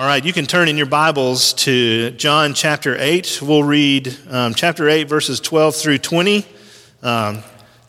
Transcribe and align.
All 0.00 0.06
right, 0.06 0.24
you 0.24 0.32
can 0.32 0.46
turn 0.46 0.68
in 0.68 0.78
your 0.78 0.86
Bibles 0.86 1.52
to 1.52 2.10
John 2.12 2.54
chapter 2.54 2.96
8. 2.98 3.40
We'll 3.42 3.62
read 3.62 4.16
um, 4.30 4.54
chapter 4.54 4.88
8, 4.88 5.10
verses 5.10 5.40
12 5.40 5.76
through 5.76 5.98
20. 5.98 6.46
Um, 7.02 7.40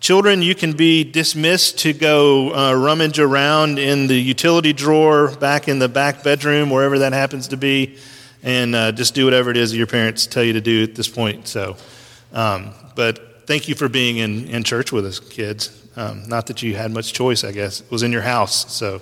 children, 0.02 0.42
you 0.42 0.54
can 0.54 0.74
be 0.74 1.06
dismissed 1.06 1.80
to 1.80 1.94
go 1.94 2.54
uh, 2.54 2.74
rummage 2.74 3.18
around 3.18 3.80
in 3.80 4.08
the 4.08 4.16
utility 4.16 4.74
drawer 4.74 5.34
back 5.38 5.70
in 5.70 5.80
the 5.80 5.88
back 5.88 6.22
bedroom, 6.22 6.70
wherever 6.70 7.00
that 7.00 7.14
happens 7.14 7.48
to 7.48 7.56
be, 7.56 7.98
and 8.44 8.76
uh, 8.76 8.92
just 8.92 9.16
do 9.16 9.24
whatever 9.24 9.50
it 9.50 9.56
is 9.56 9.74
your 9.74 9.88
parents 9.88 10.28
tell 10.28 10.44
you 10.44 10.52
to 10.52 10.62
do 10.62 10.84
at 10.84 10.96
this 10.96 11.08
point. 11.08 11.48
So, 11.48 11.78
um, 12.34 12.72
but 12.94 13.48
thank 13.48 13.70
you 13.70 13.76
for 13.76 13.88
being 13.88 14.18
in, 14.18 14.50
in 14.50 14.66
church 14.66 14.92
with 14.92 15.06
us, 15.06 15.22
kids. 15.22 15.78
Um, 15.96 16.28
not 16.28 16.48
that 16.48 16.62
you 16.62 16.76
had 16.76 16.92
much 16.92 17.14
choice, 17.14 17.46
I 17.46 17.54
guess. 17.54 17.80
It 17.80 17.90
was 17.90 18.04
in 18.04 18.12
your 18.12 18.22
house, 18.22 18.70
so 18.74 19.02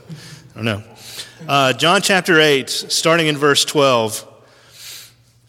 don't 0.60 0.66
know. 0.66 0.84
Uh, 1.48 1.74
John 1.74 2.02
chapter 2.02 2.40
8, 2.40 2.70
starting 2.70 3.28
in 3.28 3.38
verse 3.38 3.64
12. 3.64 4.28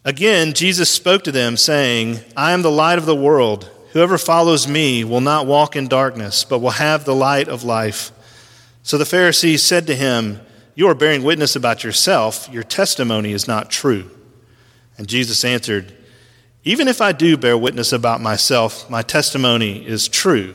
Again, 0.04 0.52
Jesus 0.54 0.88
spoke 0.88 1.24
to 1.24 1.32
them, 1.32 1.56
saying, 1.56 2.20
I 2.36 2.52
am 2.52 2.62
the 2.62 2.70
light 2.70 2.98
of 2.98 3.06
the 3.06 3.16
world. 3.16 3.68
Whoever 3.92 4.18
follows 4.18 4.68
me 4.68 5.02
will 5.02 5.20
not 5.20 5.46
walk 5.46 5.74
in 5.74 5.88
darkness, 5.88 6.44
but 6.44 6.60
will 6.60 6.70
have 6.70 7.04
the 7.04 7.14
light 7.14 7.48
of 7.48 7.64
life. 7.64 8.12
So 8.84 8.98
the 8.98 9.04
Pharisees 9.04 9.64
said 9.64 9.88
to 9.88 9.96
him, 9.96 10.40
You 10.76 10.86
are 10.86 10.94
bearing 10.94 11.24
witness 11.24 11.56
about 11.56 11.82
yourself. 11.82 12.48
Your 12.52 12.62
testimony 12.62 13.32
is 13.32 13.48
not 13.48 13.68
true. 13.68 14.10
And 14.96 15.08
Jesus 15.08 15.44
answered, 15.44 15.92
Even 16.62 16.86
if 16.86 17.00
I 17.00 17.10
do 17.10 17.36
bear 17.36 17.58
witness 17.58 17.92
about 17.92 18.20
myself, 18.20 18.88
my 18.88 19.02
testimony 19.02 19.84
is 19.84 20.06
true. 20.06 20.54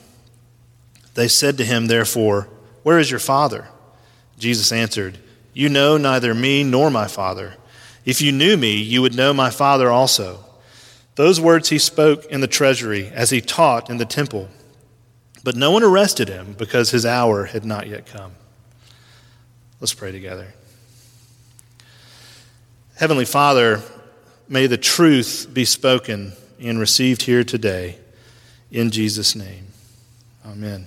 They 1.13 1.27
said 1.27 1.57
to 1.57 1.65
him, 1.65 1.87
therefore, 1.87 2.47
Where 2.83 2.99
is 2.99 3.11
your 3.11 3.19
Father? 3.19 3.67
Jesus 4.37 4.71
answered, 4.71 5.19
You 5.53 5.69
know 5.69 5.97
neither 5.97 6.33
me 6.33 6.63
nor 6.63 6.89
my 6.89 7.07
Father. 7.07 7.55
If 8.05 8.21
you 8.21 8.31
knew 8.31 8.57
me, 8.57 8.77
you 8.77 9.01
would 9.01 9.15
know 9.15 9.33
my 9.33 9.49
Father 9.49 9.89
also. 9.89 10.43
Those 11.15 11.39
words 11.39 11.69
he 11.69 11.77
spoke 11.77 12.25
in 12.25 12.41
the 12.41 12.47
treasury 12.47 13.07
as 13.13 13.29
he 13.29 13.41
taught 13.41 13.89
in 13.89 13.97
the 13.97 14.05
temple. 14.05 14.49
But 15.43 15.55
no 15.55 15.71
one 15.71 15.83
arrested 15.83 16.29
him 16.29 16.55
because 16.57 16.91
his 16.91 17.05
hour 17.05 17.45
had 17.45 17.65
not 17.65 17.87
yet 17.87 18.05
come. 18.05 18.31
Let's 19.79 19.93
pray 19.93 20.11
together. 20.11 20.53
Heavenly 22.95 23.25
Father, 23.25 23.81
may 24.47 24.67
the 24.67 24.77
truth 24.77 25.47
be 25.51 25.65
spoken 25.65 26.33
and 26.59 26.79
received 26.79 27.23
here 27.23 27.43
today. 27.43 27.97
In 28.71 28.91
Jesus' 28.91 29.35
name, 29.35 29.67
amen. 30.45 30.85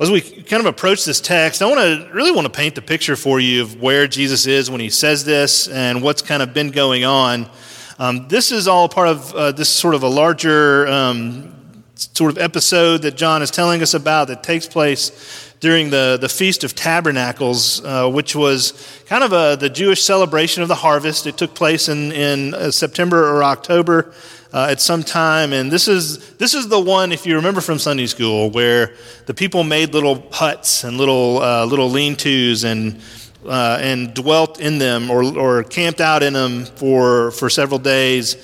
As 0.00 0.10
we 0.10 0.22
kind 0.22 0.60
of 0.60 0.66
approach 0.66 1.04
this 1.04 1.20
text, 1.20 1.60
I 1.60 1.66
want 1.66 1.78
to 1.78 2.10
really 2.14 2.32
want 2.32 2.46
to 2.46 2.50
paint 2.50 2.74
the 2.74 2.80
picture 2.80 3.16
for 3.16 3.38
you 3.38 3.60
of 3.60 3.82
where 3.82 4.06
Jesus 4.06 4.46
is 4.46 4.70
when 4.70 4.80
he 4.80 4.88
says 4.88 5.26
this 5.26 5.68
and 5.68 6.02
what's 6.02 6.22
kind 6.22 6.42
of 6.42 6.54
been 6.54 6.70
going 6.70 7.04
on. 7.04 7.50
Um, 7.98 8.26
this 8.26 8.50
is 8.50 8.66
all 8.66 8.88
part 8.88 9.08
of 9.08 9.34
uh, 9.34 9.52
this 9.52 9.68
sort 9.68 9.94
of 9.94 10.02
a 10.02 10.08
larger 10.08 10.88
um, 10.88 11.84
sort 11.96 12.32
of 12.32 12.38
episode 12.38 13.02
that 13.02 13.14
John 13.14 13.42
is 13.42 13.50
telling 13.50 13.82
us 13.82 13.92
about 13.92 14.28
that 14.28 14.42
takes 14.42 14.66
place 14.66 15.49
during 15.60 15.90
the, 15.90 16.18
the 16.18 16.28
Feast 16.28 16.64
of 16.64 16.74
Tabernacles, 16.74 17.84
uh, 17.84 18.08
which 18.08 18.34
was 18.34 18.72
kind 19.06 19.22
of 19.22 19.32
a, 19.32 19.56
the 19.60 19.68
Jewish 19.68 20.02
celebration 20.02 20.62
of 20.62 20.68
the 20.68 20.74
harvest. 20.74 21.26
It 21.26 21.36
took 21.36 21.54
place 21.54 21.88
in, 21.88 22.12
in 22.12 22.54
uh, 22.54 22.70
September 22.70 23.28
or 23.28 23.44
October 23.44 24.12
uh, 24.52 24.68
at 24.70 24.80
some 24.80 25.02
time. 25.02 25.52
And 25.52 25.70
this 25.70 25.86
is, 25.86 26.34
this 26.34 26.54
is 26.54 26.68
the 26.68 26.80
one, 26.80 27.12
if 27.12 27.26
you 27.26 27.36
remember 27.36 27.60
from 27.60 27.78
Sunday 27.78 28.06
school, 28.06 28.50
where 28.50 28.94
the 29.26 29.34
people 29.34 29.62
made 29.62 29.92
little 29.92 30.26
huts 30.32 30.82
and 30.84 30.96
little, 30.96 31.42
uh, 31.42 31.66
little 31.66 31.90
lean 31.90 32.16
tos 32.16 32.64
and, 32.64 33.00
uh, 33.46 33.78
and 33.80 34.14
dwelt 34.14 34.60
in 34.60 34.78
them 34.78 35.10
or, 35.10 35.22
or 35.38 35.62
camped 35.62 36.00
out 36.00 36.22
in 36.22 36.32
them 36.32 36.64
for, 36.64 37.32
for 37.32 37.50
several 37.50 37.78
days. 37.78 38.34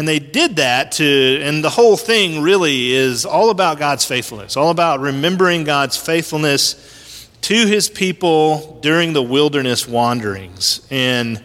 And 0.00 0.08
they 0.08 0.18
did 0.18 0.56
that 0.56 0.92
to, 0.92 1.42
and 1.42 1.62
the 1.62 1.68
whole 1.68 1.94
thing 1.94 2.40
really 2.40 2.90
is 2.92 3.26
all 3.26 3.50
about 3.50 3.78
God's 3.78 4.02
faithfulness, 4.02 4.56
all 4.56 4.70
about 4.70 5.00
remembering 5.00 5.64
God's 5.64 5.98
faithfulness 5.98 7.28
to 7.42 7.66
his 7.66 7.90
people 7.90 8.78
during 8.80 9.12
the 9.12 9.22
wilderness 9.22 9.86
wanderings. 9.86 10.80
And 10.90 11.44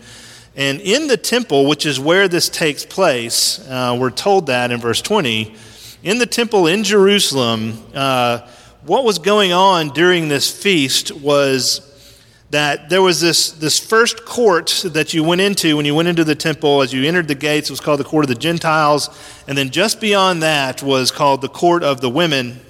and 0.55 0.79
in 0.79 1.07
the 1.07 1.17
temple, 1.17 1.67
which 1.67 1.85
is 1.85 1.99
where 1.99 2.29
this 2.29 2.47
takes 2.47 2.85
place, 2.85 3.59
uh, 3.67 3.97
we're 3.99 4.09
told 4.09 4.45
that 4.45 4.71
in 4.71 4.79
verse 4.79 5.01
20, 5.01 5.53
in 6.03 6.17
the 6.17 6.25
temple 6.25 6.65
in 6.65 6.85
Jerusalem, 6.85 7.73
uh, 7.93 8.47
what 8.85 9.03
was 9.03 9.19
going 9.19 9.51
on 9.51 9.89
during 9.89 10.29
this 10.29 10.49
feast 10.49 11.11
was 11.11 11.81
that 12.55 12.87
there 12.87 13.01
was 13.01 13.19
this, 13.19 13.51
this 13.51 13.77
first 13.77 14.23
court 14.23 14.85
that 14.85 15.13
you 15.13 15.25
went 15.25 15.41
into 15.41 15.75
when 15.75 15.85
you 15.85 15.93
went 15.93 16.07
into 16.07 16.23
the 16.23 16.35
temple. 16.35 16.81
As 16.81 16.93
you 16.93 17.03
entered 17.03 17.27
the 17.27 17.35
gates, 17.35 17.69
it 17.69 17.73
was 17.73 17.81
called 17.81 17.99
the 17.99 18.05
court 18.05 18.23
of 18.23 18.29
the 18.29 18.35
Gentiles. 18.35 19.09
And 19.45 19.57
then 19.57 19.71
just 19.71 19.99
beyond 19.99 20.41
that 20.41 20.81
was 20.81 21.11
called 21.11 21.41
the 21.41 21.49
court 21.49 21.83
of 21.83 21.99
the 21.99 22.09
women. 22.09 22.61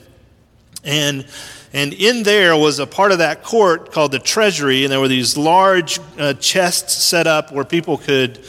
And 0.84 1.28
and 1.72 1.94
in 1.94 2.24
there 2.24 2.58
was 2.58 2.80
a 2.80 2.88
part 2.88 3.12
of 3.12 3.20
that 3.20 3.44
court 3.44 3.92
called 3.92 4.12
the 4.12 4.18
treasury, 4.18 4.86
and 4.86 4.92
there 4.92 5.00
were 5.00 5.08
these 5.08 5.38
large 5.38 6.00
uh, 6.18 6.34
chests 6.34 6.94
set 6.94 7.28
up 7.28 7.52
where 7.52 7.66
people 7.66 7.98
could 8.00 8.40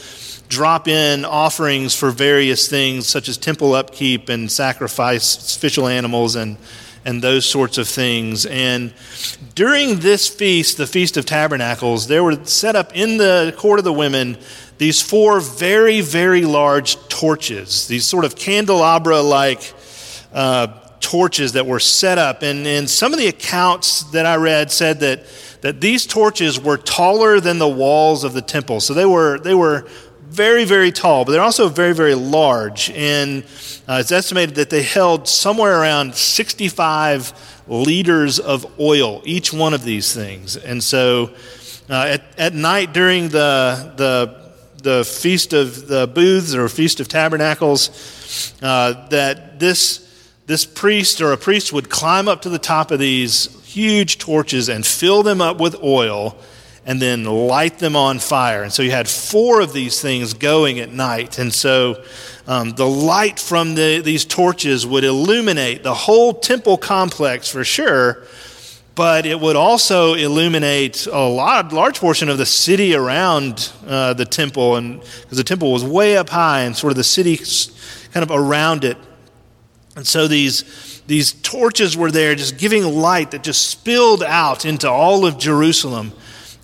drop 0.47 0.87
in 0.87 1.23
offerings 1.23 1.93
for 1.93 2.09
various 2.09 2.67
things, 2.67 3.05
such 3.05 3.29
as 3.29 3.37
temple 3.37 3.75
upkeep 3.75 4.29
and 4.29 4.51
sacrifice 4.51 5.55
official 5.55 5.87
animals 5.87 6.35
and, 6.35 6.57
and 7.07 7.21
those 7.21 7.45
sorts 7.45 7.77
of 7.77 7.87
things. 7.87 8.45
And 8.45 8.93
during 9.55 9.99
this 9.99 10.27
feast, 10.27 10.75
the 10.75 10.85
Feast 10.85 11.15
of 11.15 11.25
Tabernacles, 11.25 12.07
there 12.07 12.21
were 12.21 12.43
set 12.45 12.75
up 12.75 12.95
in 12.95 13.17
the 13.17 13.55
court 13.57 13.79
of 13.79 13.85
the 13.85 13.93
women 13.93 14.37
these 14.77 15.01
four 15.01 15.39
very, 15.39 16.01
very 16.01 16.43
large 16.43 16.97
torches, 17.07 17.87
these 17.87 18.05
sort 18.05 18.25
of 18.25 18.35
candelabra 18.35 19.21
like. 19.21 19.73
Uh, 20.33 20.67
torches 20.99 21.53
that 21.53 21.65
were 21.65 21.79
set 21.79 22.17
up. 22.17 22.41
And, 22.41 22.67
and 22.67 22.89
some 22.89 23.13
of 23.13 23.19
the 23.19 23.27
accounts 23.27 24.03
that 24.11 24.25
I 24.25 24.35
read 24.35 24.71
said 24.71 24.99
that, 25.01 25.25
that 25.61 25.79
these 25.79 26.05
torches 26.05 26.59
were 26.59 26.75
taller 26.75 27.39
than 27.39 27.59
the 27.59 27.67
walls 27.67 28.23
of 28.23 28.33
the 28.33 28.41
temple. 28.41 28.81
So 28.81 28.93
they 28.93 29.05
were, 29.05 29.39
they 29.39 29.53
were 29.53 29.87
very, 30.37 30.65
very 30.65 30.91
tall, 30.91 31.25
but 31.25 31.31
they're 31.31 31.41
also 31.41 31.67
very, 31.67 31.95
very 31.95 32.13
large. 32.13 32.91
And 32.91 33.43
uh, 33.87 33.97
it's 34.01 34.11
estimated 34.11 34.53
that 34.55 34.69
they 34.69 34.83
held 34.83 35.27
somewhere 35.27 35.81
around 35.81 36.13
65 36.13 37.63
liters 37.67 38.37
of 38.37 38.79
oil, 38.79 39.23
each 39.25 39.51
one 39.51 39.73
of 39.73 39.83
these 39.83 40.13
things. 40.13 40.55
And 40.55 40.83
so 40.83 41.33
uh, 41.89 42.17
at, 42.19 42.23
at 42.37 42.53
night 42.53 42.93
during 42.93 43.29
the, 43.29 43.93
the 43.97 44.47
the 44.83 45.03
feast 45.03 45.53
of 45.53 45.87
the 45.87 46.05
booths 46.07 46.53
or 46.53 46.69
feast 46.69 46.99
of 46.99 47.07
tabernacles 47.07 48.53
uh, 48.61 49.07
that 49.09 49.59
this 49.59 50.03
this 50.45 50.65
priest 50.65 51.19
or 51.19 51.33
a 51.33 51.37
priest 51.37 51.73
would 51.73 51.89
climb 51.89 52.29
up 52.29 52.43
to 52.43 52.49
the 52.49 52.59
top 52.59 52.91
of 52.91 52.99
these 52.99 53.47
huge 53.65 54.19
torches 54.19 54.69
and 54.69 54.85
fill 54.85 55.23
them 55.23 55.41
up 55.41 55.59
with 55.59 55.75
oil 55.83 56.37
and 56.87 56.99
then 56.99 57.25
light 57.25 57.77
them 57.77 57.95
on 57.95 58.17
fire. 58.17 58.63
And 58.63 58.73
so 58.73 58.81
you 58.81 58.89
had 58.89 59.07
four 59.07 59.61
of 59.61 59.73
these 59.73 60.01
things 60.01 60.33
going 60.33 60.79
at 60.79 60.91
night. 60.91 61.37
And 61.37 61.53
so 61.53 62.03
um, 62.47 62.71
the 62.71 62.87
light 62.87 63.39
from 63.39 63.75
the, 63.75 63.99
these 63.99 64.25
torches 64.25 64.87
would 64.87 65.03
illuminate 65.03 65.83
the 65.83 65.93
whole 65.93 66.33
temple 66.33 66.77
complex 66.77 67.47
for 67.47 67.63
sure, 67.63 68.23
but 68.95 69.25
it 69.25 69.39
would 69.39 69.55
also 69.55 70.15
illuminate 70.15 71.05
a 71.05 71.27
lot, 71.27 71.71
large 71.71 71.99
portion 71.99 72.29
of 72.29 72.39
the 72.39 72.45
city 72.45 72.95
around 72.95 73.71
uh, 73.85 74.13
the 74.13 74.25
temple, 74.25 74.77
and 74.77 75.01
because 75.21 75.37
the 75.37 75.43
temple 75.43 75.71
was 75.71 75.83
way 75.83 76.17
up 76.17 76.29
high, 76.29 76.61
and 76.61 76.75
sort 76.75 76.89
of 76.89 76.97
the 76.97 77.03
city 77.03 77.37
kind 78.11 78.23
of 78.23 78.31
around 78.31 78.83
it 78.83 78.97
and 79.97 80.05
so 80.05 80.27
these, 80.27 81.01
these 81.07 81.33
torches 81.33 81.97
were 81.97 82.11
there 82.11 82.35
just 82.35 82.59
giving 82.59 82.83
light 82.83 83.31
that 83.31 83.43
just 83.43 83.67
spilled 83.67 84.21
out 84.21 84.63
into 84.63 84.87
all 84.87 85.25
of 85.25 85.39
Jerusalem. 85.39 86.13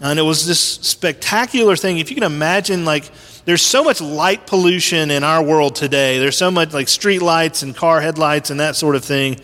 And 0.04 0.20
it 0.20 0.24
was 0.24 0.46
this 0.46 0.60
spectacular 0.60 1.78
thing. 1.78 1.98
If 1.98 2.10
you 2.10 2.16
can 2.16 2.26
imagine, 2.26 2.84
like, 2.84 3.10
there's 3.46 3.62
so 3.62 3.86
much 3.86 4.02
light 4.02 4.46
pollution 4.46 5.10
in 5.12 5.24
our 5.24 5.42
world 5.42 5.76
today. 5.76 6.20
There's 6.20 6.38
so 6.38 6.52
much 6.52 6.74
like 6.74 6.90
street 6.90 7.22
lights 7.22 7.64
and 7.64 7.74
car 7.74 8.02
headlights 8.02 8.50
and 8.50 8.60
that 8.60 8.76
sort 8.76 8.98
of 8.98 9.06
thing 9.06 9.40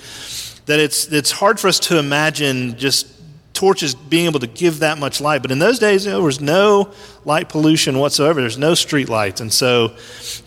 that 0.65 0.79
it's, 0.79 1.07
it's 1.13 1.31
hard 1.31 1.61
for 1.61 1.69
us 1.69 1.79
to 1.79 1.97
imagine 1.97 2.77
just 2.77 3.07
torches 3.53 3.95
being 3.95 4.25
able 4.25 4.41
to 4.41 4.47
give 4.47 4.79
that 4.79 4.97
much 4.97 5.21
light. 5.21 5.41
But 5.41 5.51
in 5.51 5.59
those 5.59 5.79
days, 5.79 6.03
there 6.03 6.21
was 6.21 6.41
no 6.41 6.91
light 7.23 7.47
pollution 7.47 7.97
whatsoever. 7.97 8.41
There's 8.41 8.57
no 8.57 8.73
street 8.73 9.07
lights. 9.07 9.39
And 9.39 9.51
so 9.53 9.95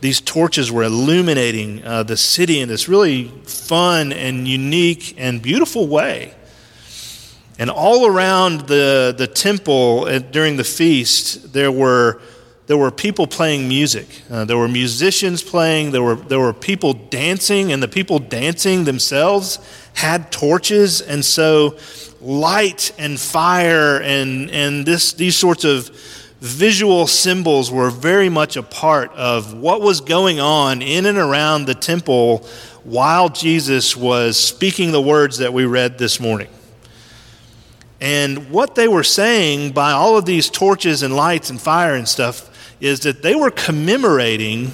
these 0.03 0.21
torches 0.21 0.71
were 0.71 0.83
illuminating 0.83 1.83
uh, 1.85 2.03
the 2.03 2.19
city 2.19 2.61
in 2.61 2.69
this 2.69 2.87
really 2.87 3.29
fun 3.45 4.13
and 4.13 4.47
unique 4.47 5.15
and 5.17 5.41
beautiful 5.41 5.89
way. 5.89 6.35
And 7.63 7.71
all 7.71 8.07
around 8.07 8.63
the, 8.63 9.15
the 9.17 9.29
temple 9.29 10.07
uh, 10.09 10.19
during 10.19 10.57
the 10.57 10.65
feast, 10.65 11.53
there 11.53 11.71
were, 11.71 12.21
there 12.67 12.77
were 12.77 12.91
people 12.91 13.29
playing 13.29 13.69
music. 13.69 14.09
Uh, 14.29 14.45
there 14.45 14.59
were 14.59 14.67
musicians 14.67 15.45
playing. 15.45 15.93
There 15.93 16.03
were, 16.03 16.17
there 16.17 16.41
were 16.41 16.53
people 16.53 16.93
dancing, 16.93 17.71
and 17.71 17.81
the 17.81 17.87
people 17.87 18.19
dancing 18.19 18.83
themselves 18.83 19.61
had 19.95 20.33
torches. 20.33 21.03
And 21.03 21.25
so 21.25 21.79
light 22.21 22.91
and 22.99 23.21
fire 23.21 24.03
and, 24.03 24.51
and 24.51 24.85
this, 24.85 25.13
these 25.13 25.37
sorts 25.37 25.63
of 25.63 25.89
visual 26.41 27.07
symbols 27.07 27.71
were 27.71 27.91
very 27.91 28.29
much 28.29 28.57
a 28.57 28.65
part 28.65 29.13
of 29.13 29.55
what 29.55 29.81
was 29.81 30.01
going 30.01 30.41
on 30.41 30.83
in 30.83 31.07
and 31.07 31.17
around 31.17 31.67
the 31.67 31.77
temple 31.77 32.39
while 32.83 33.29
Jesus 33.29 33.97
was 33.97 34.37
speaking 34.37 34.91
the 34.91 35.01
words 35.01 35.39
that 35.39 35.53
we 35.53 35.65
read 35.65 35.97
this 35.97 36.19
morning. 36.19 36.49
And 38.03 38.51
what 38.51 38.75
they 38.75 38.89
were 38.89 39.05
saying 39.05 39.71
by 39.71 39.93
all 39.93 40.19
of 40.19 40.25
these 40.25 40.51
torches 40.51 41.05
and 41.05 41.15
lights 41.15 41.51
and 41.51 41.61
fire 41.61 41.95
and 41.95 42.09
stuff 42.09 42.51
is 42.81 42.99
that 43.01 43.23
they 43.23 43.37
were 43.37 43.53
commemorating 43.53 44.73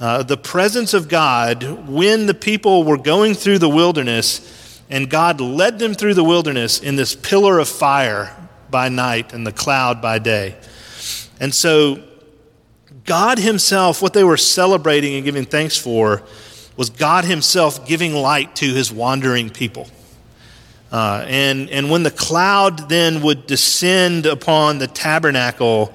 uh, 0.00 0.22
the 0.22 0.38
presence 0.38 0.94
of 0.94 1.06
God 1.06 1.86
when 1.86 2.24
the 2.24 2.32
people 2.32 2.84
were 2.84 2.96
going 2.96 3.34
through 3.34 3.58
the 3.58 3.68
wilderness 3.68 4.80
and 4.88 5.10
God 5.10 5.38
led 5.38 5.78
them 5.78 5.92
through 5.92 6.14
the 6.14 6.24
wilderness 6.24 6.80
in 6.80 6.96
this 6.96 7.14
pillar 7.14 7.58
of 7.58 7.68
fire 7.68 8.34
by 8.70 8.88
night 8.88 9.34
and 9.34 9.46
the 9.46 9.52
cloud 9.52 10.00
by 10.00 10.18
day. 10.18 10.56
And 11.40 11.54
so, 11.54 12.02
God 13.04 13.38
Himself, 13.38 14.00
what 14.00 14.14
they 14.14 14.24
were 14.24 14.38
celebrating 14.38 15.14
and 15.16 15.24
giving 15.26 15.44
thanks 15.44 15.76
for, 15.76 16.22
was 16.78 16.88
God 16.88 17.26
Himself 17.26 17.86
giving 17.86 18.14
light 18.14 18.56
to 18.56 18.66
His 18.66 18.90
wandering 18.90 19.50
people. 19.50 19.88
Uh, 20.92 21.24
and, 21.26 21.70
and 21.70 21.90
when 21.90 22.02
the 22.02 22.10
cloud 22.10 22.90
then 22.90 23.22
would 23.22 23.46
descend 23.46 24.26
upon 24.26 24.78
the 24.78 24.86
tabernacle 24.86 25.92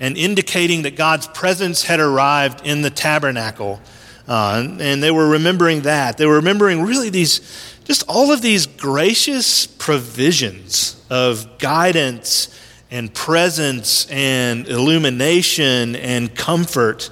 and 0.00 0.16
indicating 0.16 0.82
that 0.82 0.96
God's 0.96 1.28
presence 1.28 1.84
had 1.84 2.00
arrived 2.00 2.66
in 2.66 2.82
the 2.82 2.90
tabernacle, 2.90 3.80
uh, 4.26 4.62
and, 4.64 4.82
and 4.82 5.02
they 5.02 5.12
were 5.12 5.28
remembering 5.28 5.82
that. 5.82 6.18
They 6.18 6.26
were 6.26 6.36
remembering 6.36 6.82
really 6.82 7.10
these 7.10 7.40
just 7.84 8.02
all 8.08 8.32
of 8.32 8.40
these 8.40 8.66
gracious 8.66 9.66
provisions 9.66 11.00
of 11.10 11.58
guidance 11.58 12.48
and 12.90 13.12
presence 13.12 14.06
and 14.10 14.66
illumination 14.66 15.94
and 15.96 16.34
comfort 16.34 17.10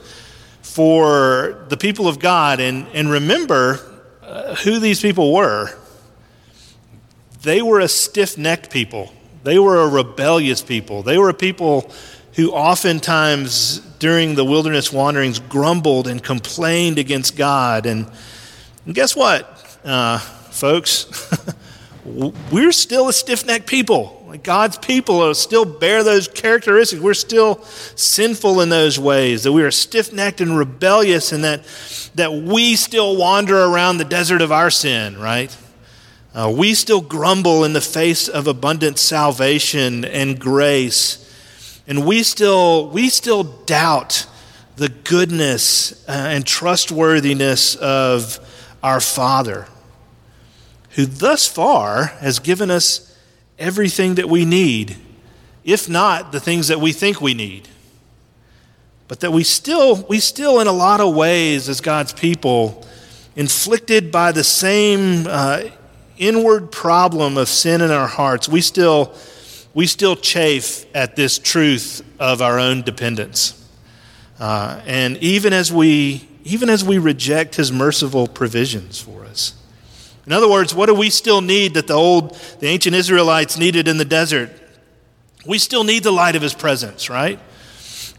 for 0.62 1.66
the 1.69 1.76
people 1.76 2.08
of 2.08 2.19
God. 2.19 2.60
And, 2.60 2.86
and 2.94 3.10
remember 3.10 3.80
uh, 4.22 4.54
who 4.56 4.78
these 4.78 5.00
people 5.00 5.32
were. 5.32 5.78
They 7.42 7.62
were 7.62 7.80
a 7.80 7.88
stiff 7.88 8.38
necked 8.38 8.70
people, 8.70 9.12
they 9.44 9.58
were 9.58 9.82
a 9.82 9.88
rebellious 9.88 10.62
people, 10.62 11.02
they 11.02 11.18
were 11.18 11.28
a 11.28 11.34
people 11.34 11.90
who 12.34 12.52
oftentimes 12.52 13.80
during 13.98 14.34
the 14.34 14.44
wilderness 14.44 14.92
wanderings 14.92 15.38
grumbled 15.38 16.08
and 16.08 16.22
complained 16.22 16.98
against 16.98 17.36
God. 17.36 17.84
And, 17.86 18.10
and 18.86 18.94
guess 18.94 19.14
what? 19.14 19.78
Uh, 19.84 20.18
folks. 20.18 21.30
We're 22.04 22.72
still 22.72 23.08
a 23.08 23.12
stiff 23.12 23.46
necked 23.46 23.68
people. 23.68 24.18
God's 24.42 24.76
people 24.78 25.32
still 25.34 25.64
bear 25.64 26.02
those 26.02 26.26
characteristics. 26.26 27.00
We're 27.00 27.14
still 27.14 27.62
sinful 27.94 28.60
in 28.60 28.70
those 28.70 28.98
ways, 28.98 29.44
that 29.44 29.52
we 29.52 29.62
are 29.62 29.70
stiff 29.70 30.12
necked 30.12 30.40
and 30.40 30.58
rebellious, 30.58 31.30
and 31.30 31.44
that, 31.44 31.62
that 32.16 32.32
we 32.32 32.74
still 32.74 33.16
wander 33.16 33.56
around 33.56 33.98
the 33.98 34.04
desert 34.04 34.40
of 34.42 34.50
our 34.50 34.70
sin, 34.70 35.18
right? 35.18 35.56
Uh, 36.34 36.52
we 36.55 36.75
still 36.75 37.00
grumble 37.00 37.64
in 37.64 37.75
the 37.75 37.81
face 37.81 38.26
of 38.26 38.46
abundant 38.46 38.99
salvation 38.99 40.05
and 40.05 40.40
grace. 40.40 41.19
And 41.87 42.06
we 42.06 42.23
still, 42.23 42.88
we 42.88 43.11
still 43.11 43.43
doubt 43.43 44.26
the 44.76 44.88
goodness 44.88 45.93
uh, 46.08 46.12
and 46.12 46.46
trustworthiness 46.46 47.75
of 47.76 48.38
our 48.82 49.00
Father 49.00 49.67
who 50.94 51.06
thus 51.06 51.46
far 51.46 52.06
has 52.20 52.38
given 52.38 52.70
us 52.70 53.17
everything 53.58 54.17
that 54.17 54.29
we 54.29 54.44
need, 54.44 54.96
if 55.64 55.88
not 55.88 56.32
the 56.32 56.40
things 56.40 56.69
that 56.69 56.81
we 56.81 56.93
think 56.93 57.20
we 57.20 57.34
need. 57.34 57.69
But 59.08 59.20
that 59.20 59.31
we 59.31 59.44
still, 59.44 60.05
we 60.08 60.20
still, 60.20 60.61
in 60.61 60.67
a 60.67 60.73
lot 60.73 61.00
of 61.00 61.14
ways, 61.14 61.69
as 61.69 61.81
God's 61.81 62.12
people, 62.12 62.87
inflicted 63.37 64.11
by 64.11 64.32
the 64.32 64.44
same 64.44 65.26
uh, 65.26 65.64
inward 66.26 66.70
problem 66.70 67.36
of 67.36 67.48
sin 67.48 67.80
in 67.80 67.90
our 67.90 68.06
hearts, 68.06 68.48
we 68.48 68.60
still, 68.60 69.14
we 69.74 69.86
still 69.86 70.16
chafe 70.16 70.86
at 70.94 71.16
this 71.16 71.38
truth 71.38 72.04
of 72.19 72.40
our 72.40 72.58
own 72.58 72.82
dependence. 72.82 73.58
Uh, 74.38 74.80
and 74.86 75.16
even 75.19 75.52
as 75.52 75.72
we, 75.72 76.28
even 76.44 76.69
as 76.69 76.84
we 76.84 76.98
reject 76.98 77.56
His 77.56 77.70
merciful 77.70 78.26
provisions 78.26 79.00
for 79.00 79.24
us. 79.24 79.54
In 80.26 80.32
other 80.32 80.48
words, 80.48 80.74
what 80.74 80.86
do 80.86 80.94
we 80.94 81.10
still 81.10 81.40
need 81.40 81.74
that 81.74 81.88
the 81.88 81.94
old, 81.94 82.36
the 82.60 82.69
ancient 82.69 82.94
Israelites 82.94 83.58
needed 83.58 83.88
in 83.88 83.98
the 83.98 84.04
desert? 84.04 84.50
We 85.44 85.58
still 85.58 85.82
need 85.82 86.04
the 86.04 86.12
light 86.12 86.36
of 86.36 86.42
his 86.42 86.54
presence, 86.54 87.10
right? 87.10 87.40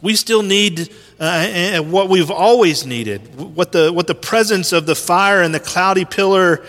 We 0.02 0.16
still 0.16 0.44
need 0.44 0.90
uh, 1.20 1.78
what 1.80 2.10
we've 2.10 2.32
always 2.32 2.86
needed, 2.86 3.36
what 3.56 3.72
the, 3.72 3.94
what 3.94 4.08
the 4.08 4.16
presence 4.16 4.74
of 4.74 4.86
the 4.86 4.96
fire 4.96 5.42
and 5.42 5.56
the 5.56 5.62
cloudy 5.62 6.04
pillar 6.04 6.66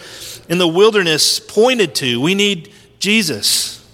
in 0.49 0.59
the 0.59 0.69
wilderness 0.69 1.41
pointed 1.41 1.95
to. 1.97 2.21
We 2.21 2.35
need 2.35 2.73
Jesus. 2.99 3.87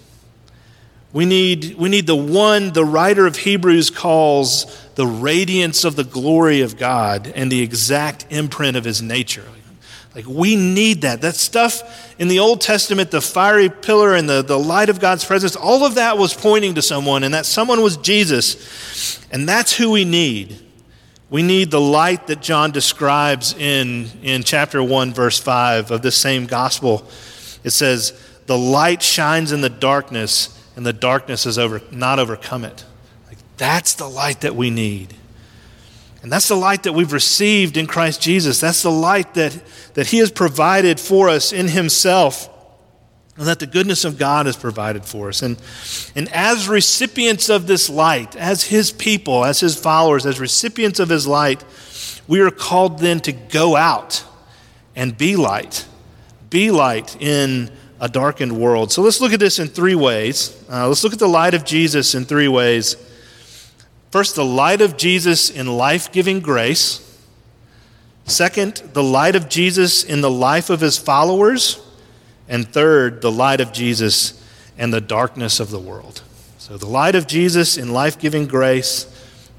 We 1.12 1.24
need, 1.24 1.74
we 1.76 1.88
need 1.88 2.06
the 2.06 2.16
one 2.16 2.72
the 2.72 2.84
writer 2.84 3.26
of 3.26 3.36
Hebrews 3.36 3.90
calls 3.90 4.66
the 4.94 5.06
radiance 5.06 5.84
of 5.84 5.96
the 5.96 6.04
glory 6.04 6.60
of 6.60 6.76
God 6.76 7.32
and 7.34 7.50
the 7.50 7.62
exact 7.62 8.26
imprint 8.30 8.76
of 8.76 8.84
his 8.84 9.02
nature. 9.02 9.44
Like, 10.14 10.26
we 10.26 10.56
need 10.56 11.02
that. 11.02 11.20
That 11.20 11.36
stuff 11.36 12.14
in 12.18 12.28
the 12.28 12.40
Old 12.40 12.60
Testament, 12.60 13.10
the 13.10 13.20
fiery 13.20 13.68
pillar 13.68 14.14
and 14.14 14.28
the, 14.28 14.42
the 14.42 14.58
light 14.58 14.88
of 14.88 15.00
God's 15.00 15.24
presence, 15.24 15.56
all 15.56 15.84
of 15.84 15.94
that 15.96 16.18
was 16.18 16.34
pointing 16.34 16.74
to 16.74 16.82
someone, 16.82 17.22
and 17.22 17.34
that 17.34 17.46
someone 17.46 17.80
was 17.80 17.96
Jesus. 17.96 19.24
And 19.32 19.48
that's 19.48 19.72
who 19.72 19.90
we 19.90 20.04
need. 20.04 20.60
We 21.30 21.44
need 21.44 21.70
the 21.70 21.80
light 21.80 22.26
that 22.26 22.42
John 22.42 22.72
describes 22.72 23.54
in, 23.54 24.08
in 24.22 24.42
chapter 24.42 24.82
1, 24.82 25.14
verse 25.14 25.38
5 25.38 25.92
of 25.92 26.02
this 26.02 26.16
same 26.16 26.46
gospel. 26.46 27.08
It 27.62 27.70
says, 27.70 28.12
The 28.46 28.58
light 28.58 29.00
shines 29.00 29.52
in 29.52 29.60
the 29.60 29.68
darkness, 29.68 30.60
and 30.74 30.84
the 30.84 30.92
darkness 30.92 31.44
has 31.44 31.56
over, 31.56 31.80
not 31.92 32.18
overcome 32.18 32.64
it. 32.64 32.84
Like, 33.28 33.38
that's 33.56 33.94
the 33.94 34.08
light 34.08 34.40
that 34.40 34.56
we 34.56 34.70
need. 34.70 35.14
And 36.22 36.32
that's 36.32 36.48
the 36.48 36.56
light 36.56 36.82
that 36.82 36.92
we've 36.92 37.12
received 37.12 37.76
in 37.76 37.86
Christ 37.86 38.20
Jesus. 38.20 38.60
That's 38.60 38.82
the 38.82 38.90
light 38.90 39.34
that, 39.34 39.58
that 39.94 40.08
He 40.08 40.18
has 40.18 40.32
provided 40.32 40.98
for 40.98 41.28
us 41.28 41.52
in 41.52 41.68
Himself. 41.68 42.49
And 43.40 43.48
that 43.48 43.58
the 43.58 43.66
goodness 43.66 44.04
of 44.04 44.18
God 44.18 44.44
has 44.44 44.54
provided 44.54 45.06
for 45.06 45.28
us. 45.28 45.40
And, 45.40 45.56
and 46.14 46.28
as 46.30 46.68
recipients 46.68 47.48
of 47.48 47.66
this 47.66 47.88
light, 47.88 48.36
as 48.36 48.64
His 48.64 48.92
people, 48.92 49.46
as 49.46 49.60
His 49.60 49.80
followers, 49.80 50.26
as 50.26 50.38
recipients 50.38 51.00
of 51.00 51.08
His 51.08 51.26
light, 51.26 51.64
we 52.28 52.40
are 52.40 52.50
called 52.50 52.98
then 52.98 53.18
to 53.20 53.32
go 53.32 53.76
out 53.76 54.22
and 54.94 55.16
be 55.16 55.36
light. 55.36 55.86
Be 56.50 56.70
light 56.70 57.16
in 57.18 57.70
a 57.98 58.10
darkened 58.10 58.58
world. 58.58 58.92
So 58.92 59.00
let's 59.00 59.22
look 59.22 59.32
at 59.32 59.40
this 59.40 59.58
in 59.58 59.68
three 59.68 59.94
ways. 59.94 60.62
Uh, 60.70 60.86
let's 60.88 61.02
look 61.02 61.14
at 61.14 61.18
the 61.18 61.26
light 61.26 61.54
of 61.54 61.64
Jesus 61.64 62.14
in 62.14 62.26
three 62.26 62.48
ways. 62.48 62.96
First, 64.10 64.36
the 64.36 64.44
light 64.44 64.82
of 64.82 64.98
Jesus 64.98 65.48
in 65.48 65.66
life 65.66 66.12
giving 66.12 66.40
grace. 66.40 67.06
Second, 68.26 68.76
the 68.92 69.02
light 69.02 69.34
of 69.34 69.48
Jesus 69.48 70.04
in 70.04 70.20
the 70.20 70.30
life 70.30 70.68
of 70.68 70.80
his 70.80 70.98
followers. 70.98 71.80
And 72.50 72.70
third, 72.70 73.22
the 73.22 73.32
light 73.32 73.60
of 73.60 73.72
Jesus 73.72 74.44
and 74.76 74.92
the 74.92 75.00
darkness 75.00 75.60
of 75.60 75.70
the 75.70 75.78
world. 75.78 76.22
So, 76.58 76.76
the 76.76 76.86
light 76.86 77.14
of 77.14 77.26
Jesus 77.26 77.78
in 77.78 77.92
life 77.92 78.18
giving 78.18 78.46
grace, 78.46 79.06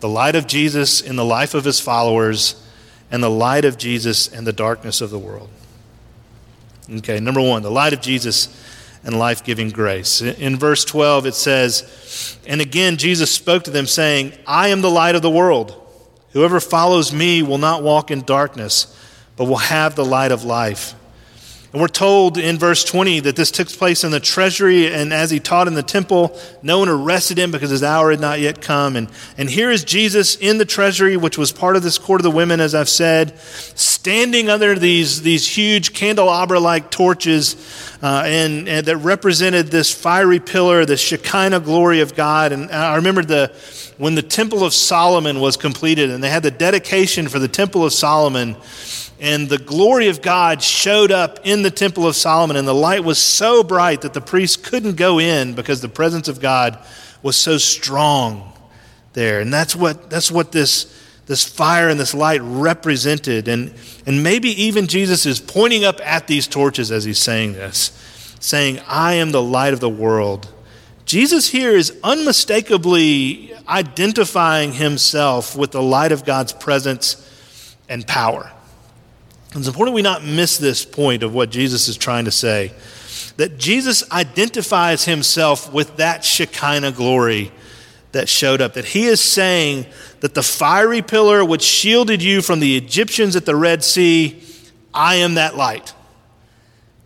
the 0.01 0.09
light 0.09 0.35
of 0.35 0.45
Jesus 0.45 1.01
in 1.01 1.15
the 1.15 1.25
life 1.25 1.55
of 1.55 1.63
his 1.63 1.79
followers, 1.79 2.63
and 3.09 3.23
the 3.23 3.29
light 3.29 3.65
of 3.65 3.77
Jesus 3.77 4.27
and 4.27 4.45
the 4.45 4.53
darkness 4.53 5.01
of 5.01 5.09
the 5.09 5.19
world. 5.19 5.49
Okay, 6.89 7.19
number 7.19 7.41
one, 7.41 7.61
the 7.61 7.71
light 7.71 7.93
of 7.93 8.01
Jesus 8.01 8.49
and 9.03 9.17
life 9.17 9.43
giving 9.43 9.69
grace. 9.69 10.21
In 10.21 10.57
verse 10.57 10.85
12, 10.85 11.27
it 11.27 11.35
says, 11.35 12.37
And 12.45 12.61
again, 12.61 12.97
Jesus 12.97 13.31
spoke 13.31 13.63
to 13.63 13.71
them, 13.71 13.87
saying, 13.87 14.33
I 14.45 14.67
am 14.67 14.81
the 14.81 14.91
light 14.91 15.15
of 15.15 15.21
the 15.21 15.29
world. 15.29 15.75
Whoever 16.33 16.59
follows 16.59 17.13
me 17.13 17.41
will 17.41 17.57
not 17.57 17.83
walk 17.83 18.11
in 18.11 18.21
darkness, 18.21 18.97
but 19.37 19.45
will 19.45 19.57
have 19.57 19.95
the 19.95 20.05
light 20.05 20.31
of 20.31 20.43
life. 20.43 20.93
And 21.73 21.79
we're 21.79 21.87
told 21.87 22.37
in 22.37 22.57
verse 22.57 22.83
20 22.83 23.21
that 23.21 23.37
this 23.37 23.49
took 23.49 23.69
place 23.69 24.03
in 24.03 24.11
the 24.11 24.19
treasury, 24.19 24.91
and 24.91 25.13
as 25.13 25.31
he 25.31 25.39
taught 25.39 25.69
in 25.69 25.73
the 25.73 25.81
temple, 25.81 26.37
no 26.61 26.79
one 26.79 26.89
arrested 26.89 27.39
him 27.39 27.49
because 27.49 27.69
his 27.69 27.81
hour 27.81 28.11
had 28.11 28.19
not 28.19 28.41
yet 28.41 28.61
come. 28.61 28.97
And, 28.97 29.07
and 29.37 29.49
here 29.49 29.71
is 29.71 29.85
Jesus 29.85 30.35
in 30.35 30.57
the 30.57 30.65
treasury, 30.65 31.15
which 31.15 31.37
was 31.37 31.53
part 31.53 31.77
of 31.77 31.83
this 31.83 31.97
court 31.97 32.19
of 32.19 32.23
the 32.23 32.31
women, 32.31 32.59
as 32.59 32.75
I've 32.75 32.89
said, 32.89 33.39
standing 33.39 34.49
under 34.49 34.77
these, 34.77 35.21
these 35.21 35.47
huge 35.47 35.93
candelabra 35.93 36.59
like 36.59 36.91
torches 36.91 37.55
uh, 38.03 38.23
and, 38.25 38.67
and 38.67 38.85
that 38.87 38.97
represented 38.97 39.67
this 39.67 39.93
fiery 39.93 40.41
pillar, 40.41 40.83
the 40.83 40.97
Shekinah 40.97 41.61
glory 41.61 42.01
of 42.01 42.15
God. 42.15 42.51
And 42.51 42.69
I 42.69 42.97
remember 42.97 43.23
the, 43.23 43.55
when 43.97 44.15
the 44.15 44.21
Temple 44.21 44.65
of 44.65 44.73
Solomon 44.73 45.39
was 45.39 45.55
completed, 45.55 46.09
and 46.09 46.21
they 46.21 46.29
had 46.29 46.43
the 46.43 46.51
dedication 46.51 47.29
for 47.29 47.39
the 47.39 47.47
Temple 47.47 47.85
of 47.85 47.93
Solomon 47.93 48.57
and 49.21 49.47
the 49.47 49.59
glory 49.59 50.07
of 50.07 50.23
God 50.23 50.63
showed 50.63 51.11
up 51.11 51.41
in 51.43 51.61
the 51.61 51.69
Temple 51.69 52.07
of 52.07 52.15
Solomon, 52.15 52.57
and 52.57 52.67
the 52.67 52.73
light 52.73 53.03
was 53.03 53.19
so 53.19 53.61
bright 53.61 54.01
that 54.01 54.15
the 54.15 54.19
priests 54.19 54.57
couldn't 54.57 54.95
go 54.97 55.19
in 55.19 55.53
because 55.53 55.79
the 55.79 55.87
presence 55.87 56.27
of 56.27 56.41
God 56.41 56.79
was 57.21 57.37
so 57.37 57.59
strong 57.59 58.51
there. 59.13 59.39
And 59.39 59.53
that's 59.53 59.75
what, 59.75 60.09
that's 60.09 60.31
what 60.31 60.51
this, 60.51 60.99
this 61.27 61.43
fire 61.43 61.87
and 61.87 61.99
this 61.99 62.15
light 62.15 62.41
represented. 62.41 63.47
And, 63.47 63.75
and 64.07 64.23
maybe 64.23 64.49
even 64.63 64.87
Jesus 64.87 65.27
is 65.27 65.39
pointing 65.39 65.85
up 65.85 66.01
at 66.03 66.25
these 66.25 66.47
torches 66.47 66.91
as 66.91 67.03
he's 67.03 67.19
saying 67.19 67.53
this, 67.53 67.91
saying, 68.39 68.79
I 68.87 69.13
am 69.13 69.31
the 69.31 69.41
light 69.41 69.73
of 69.73 69.79
the 69.81 69.87
world. 69.87 70.51
Jesus 71.05 71.47
here 71.47 71.75
is 71.75 71.95
unmistakably 72.03 73.53
identifying 73.67 74.73
himself 74.73 75.55
with 75.55 75.69
the 75.69 75.83
light 75.83 76.11
of 76.11 76.25
God's 76.25 76.53
presence 76.53 77.27
and 77.87 78.07
power. 78.07 78.51
It's 79.53 79.67
important 79.67 79.95
we 79.95 80.01
not 80.01 80.23
miss 80.23 80.57
this 80.57 80.85
point 80.85 81.23
of 81.23 81.33
what 81.33 81.49
Jesus 81.49 81.87
is 81.87 81.97
trying 81.97 82.25
to 82.25 82.31
say. 82.31 82.71
That 83.35 83.57
Jesus 83.57 84.09
identifies 84.11 85.05
himself 85.05 85.73
with 85.73 85.97
that 85.97 86.23
Shekinah 86.23 86.93
glory 86.93 87.51
that 88.13 88.29
showed 88.29 88.61
up. 88.61 88.73
That 88.73 88.85
he 88.85 89.05
is 89.05 89.19
saying 89.19 89.87
that 90.21 90.35
the 90.35 90.43
fiery 90.43 91.01
pillar 91.01 91.43
which 91.43 91.63
shielded 91.63 92.23
you 92.23 92.41
from 92.41 92.59
the 92.59 92.77
Egyptians 92.77 93.35
at 93.35 93.45
the 93.45 93.55
Red 93.55 93.83
Sea, 93.83 94.41
I 94.93 95.15
am 95.15 95.33
that 95.33 95.57
light. 95.57 95.93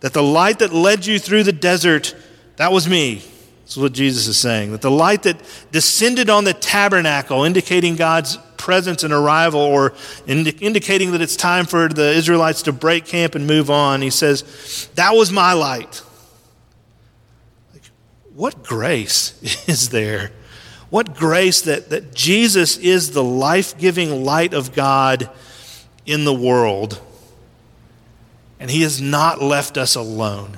That 0.02 0.14
the 0.14 0.24
light 0.24 0.60
that 0.60 0.72
led 0.72 1.06
you 1.06 1.18
through 1.18 1.44
the 1.44 1.54
desert, 1.54 2.16
that 2.58 2.72
was 2.72 2.88
me. 2.88 3.24
That's 3.62 3.78
what 3.78 3.94
Jesus 3.94 4.28
is 4.28 4.38
saying. 4.38 4.72
That 4.72 4.82
the 4.82 4.92
light 4.92 5.24
that 5.24 5.42
descended 5.72 6.30
on 6.30 6.44
the 6.44 6.54
tabernacle, 6.54 7.44
indicating 7.44 7.96
God's 7.96 8.38
presence 8.65 9.03
and 9.03 9.13
arrival 9.13 9.62
or 9.62 9.93
indi- 10.25 10.57
indicating 10.60 11.12
that 11.12 11.22
it's 11.22 11.36
time 11.36 11.67
for 11.67 11.88
the 11.88 12.12
Israelites 12.13 12.63
to 12.63 12.74
break 12.74 13.05
camp 13.05 13.36
and 13.36 13.45
move 13.45 13.69
on. 13.69 14.01
He 14.01 14.10
says, 14.10 14.89
That 14.95 15.12
was 15.12 15.31
my 15.31 15.53
light. 15.53 16.01
Like, 17.72 17.84
what 18.34 18.63
grace 18.63 19.67
is 19.69 19.89
there? 19.89 20.31
What 20.89 21.15
grace 21.15 21.62
that, 21.62 21.91
that 21.91 22.15
Jesus 22.15 22.77
is 22.77 23.12
the 23.12 23.24
life 23.24 23.77
giving 23.77 24.25
light 24.25 24.55
of 24.55 24.74
God 24.74 25.29
in 26.07 26.25
the 26.25 26.34
world, 26.34 27.00
and 28.60 28.72
He 28.72 28.81
has 28.81 29.00
not 29.00 29.43
left 29.43 29.77
us 29.77 29.95
alone. 29.95 30.57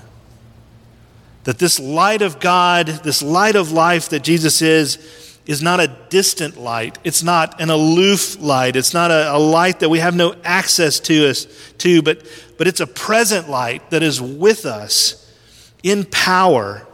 That 1.43 1.59
this 1.59 1.77
light 1.77 2.21
of 2.21 2.39
God, 2.39 2.87
this 2.87 3.21
light 3.21 3.57
of 3.57 3.71
life 3.71 4.09
that 4.09 4.23
Jesus 4.23 4.61
is, 4.61 5.26
is 5.47 5.61
not 5.63 5.79
a 5.79 5.87
distant 6.09 6.57
light. 6.57 6.99
It's 7.03 7.23
not 7.23 7.61
an 7.61 7.69
aloof 7.69 8.39
light. 8.39 8.75
It's 8.75 8.93
not 8.93 9.11
a, 9.11 9.33
a, 9.35 9.39
light 9.39 9.79
that 9.79 9.89
we 9.89 9.99
have 9.99 10.15
no 10.15 10.35
access 10.43 10.99
to 11.01 11.29
us 11.29 11.47
to, 11.79 12.01
but, 12.01 12.25
but 12.57 12.67
it's 12.67 12.81
a 12.81 12.87
present 12.87 13.49
light 13.49 13.89
that 13.91 14.03
is 14.03 14.21
with 14.21 14.65
us 14.65 15.33
in 15.83 16.03
power. 16.03 16.85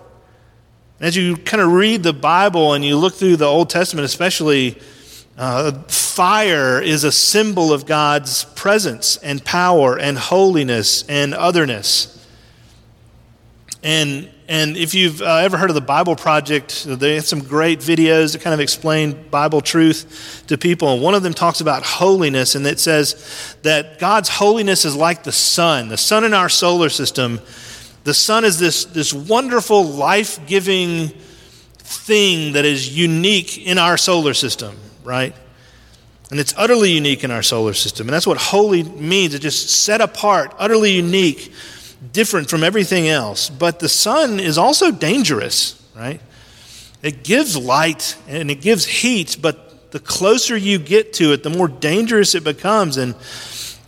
As 0.99 1.15
you 1.15 1.35
kind 1.35 1.61
of 1.61 1.71
read 1.71 2.03
the 2.03 2.13
Bible 2.13 2.73
and 2.73 2.85
you 2.85 2.95
look 2.95 3.15
through 3.15 3.37
the 3.37 3.45
Old 3.45 3.71
Testament, 3.71 4.05
especially, 4.05 4.79
uh, 5.35 5.71
fire 5.87 6.79
is 6.79 7.03
a 7.03 7.11
symbol 7.11 7.73
of 7.73 7.87
God's 7.87 8.43
presence 8.55 9.17
and 9.17 9.43
power 9.43 9.97
and 9.97 10.17
holiness 10.17 11.03
and 11.09 11.33
otherness. 11.33 12.22
And 13.83 14.29
and 14.47 14.75
if 14.75 14.93
you've 14.93 15.21
uh, 15.21 15.37
ever 15.37 15.57
heard 15.57 15.69
of 15.69 15.73
the 15.73 15.81
Bible 15.81 16.15
Project, 16.15 16.85
they 16.85 17.15
have 17.15 17.25
some 17.25 17.41
great 17.41 17.79
videos 17.79 18.33
that 18.33 18.41
kind 18.41 18.53
of 18.53 18.59
explain 18.59 19.29
Bible 19.29 19.61
truth 19.61 20.43
to 20.47 20.57
people. 20.57 20.93
And 20.93 21.01
one 21.01 21.15
of 21.15 21.23
them 21.23 21.33
talks 21.33 21.61
about 21.61 21.83
holiness, 21.83 22.55
and 22.55 22.67
it 22.67 22.79
says 22.79 23.55
that 23.63 23.99
God's 23.99 24.27
holiness 24.27 24.83
is 24.83 24.95
like 24.95 25.23
the 25.23 25.31
sun. 25.31 25.87
The 25.87 25.97
sun 25.97 26.25
in 26.25 26.33
our 26.33 26.49
solar 26.49 26.89
system, 26.89 27.39
the 28.03 28.13
sun 28.13 28.43
is 28.43 28.59
this, 28.59 28.83
this 28.85 29.13
wonderful, 29.13 29.85
life 29.85 30.45
giving 30.45 31.09
thing 31.77 32.53
that 32.53 32.65
is 32.65 32.95
unique 32.95 33.65
in 33.65 33.77
our 33.77 33.97
solar 33.97 34.33
system, 34.33 34.77
right? 35.05 35.33
And 36.31 36.39
it's 36.39 36.53
utterly 36.57 36.91
unique 36.91 37.23
in 37.23 37.31
our 37.31 37.43
solar 37.43 37.73
system. 37.73 38.07
And 38.07 38.13
that's 38.13 38.27
what 38.27 38.37
holy 38.37 38.83
means. 38.83 39.33
It's 39.33 39.43
just 39.43 39.69
set 39.69 40.01
apart, 40.01 40.53
utterly 40.57 40.91
unique 40.91 41.53
different 42.11 42.49
from 42.49 42.63
everything 42.63 43.07
else. 43.07 43.49
But 43.49 43.79
the 43.79 43.89
sun 43.89 44.39
is 44.39 44.57
also 44.57 44.91
dangerous, 44.91 45.81
right? 45.95 46.19
It 47.01 47.23
gives 47.23 47.57
light 47.57 48.17
and 48.27 48.49
it 48.49 48.61
gives 48.61 48.85
heat, 48.85 49.37
but 49.41 49.91
the 49.91 49.99
closer 49.99 50.57
you 50.57 50.79
get 50.79 51.13
to 51.13 51.33
it, 51.33 51.43
the 51.43 51.49
more 51.49 51.67
dangerous 51.67 52.35
it 52.35 52.43
becomes. 52.43 52.97
And, 52.97 53.15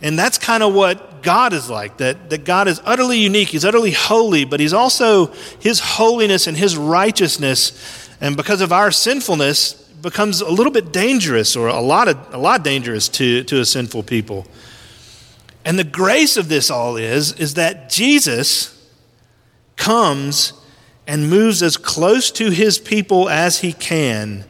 and 0.00 0.18
that's 0.18 0.38
kind 0.38 0.62
of 0.62 0.74
what 0.74 1.22
God 1.22 1.52
is 1.52 1.68
like 1.68 1.96
that, 1.98 2.30
that 2.30 2.44
God 2.44 2.68
is 2.68 2.80
utterly 2.84 3.18
unique, 3.18 3.48
He's 3.48 3.64
utterly 3.64 3.90
holy, 3.90 4.44
but 4.44 4.60
He's 4.60 4.72
also 4.72 5.26
His 5.60 5.80
holiness 5.80 6.46
and 6.46 6.56
His 6.56 6.76
righteousness. 6.76 8.08
And 8.20 8.36
because 8.36 8.60
of 8.60 8.72
our 8.72 8.90
sinfulness, 8.90 9.82
becomes 10.02 10.40
a 10.40 10.48
little 10.48 10.72
bit 10.72 10.92
dangerous 10.92 11.56
or 11.56 11.68
a 11.68 11.80
lot, 11.80 12.06
of, 12.06 12.32
a 12.32 12.38
lot 12.38 12.62
dangerous 12.62 13.08
to, 13.08 13.42
to 13.44 13.60
a 13.60 13.64
sinful 13.64 14.04
people. 14.04 14.46
And 15.66 15.76
the 15.76 15.84
grace 15.84 16.36
of 16.36 16.48
this 16.48 16.70
all 16.70 16.96
is, 16.96 17.32
is 17.32 17.54
that 17.54 17.90
Jesus 17.90 18.88
comes 19.74 20.52
and 21.08 21.28
moves 21.28 21.60
as 21.60 21.76
close 21.76 22.30
to 22.30 22.50
his 22.50 22.78
people 22.78 23.28
as 23.28 23.58
he 23.58 23.72
can, 23.72 24.44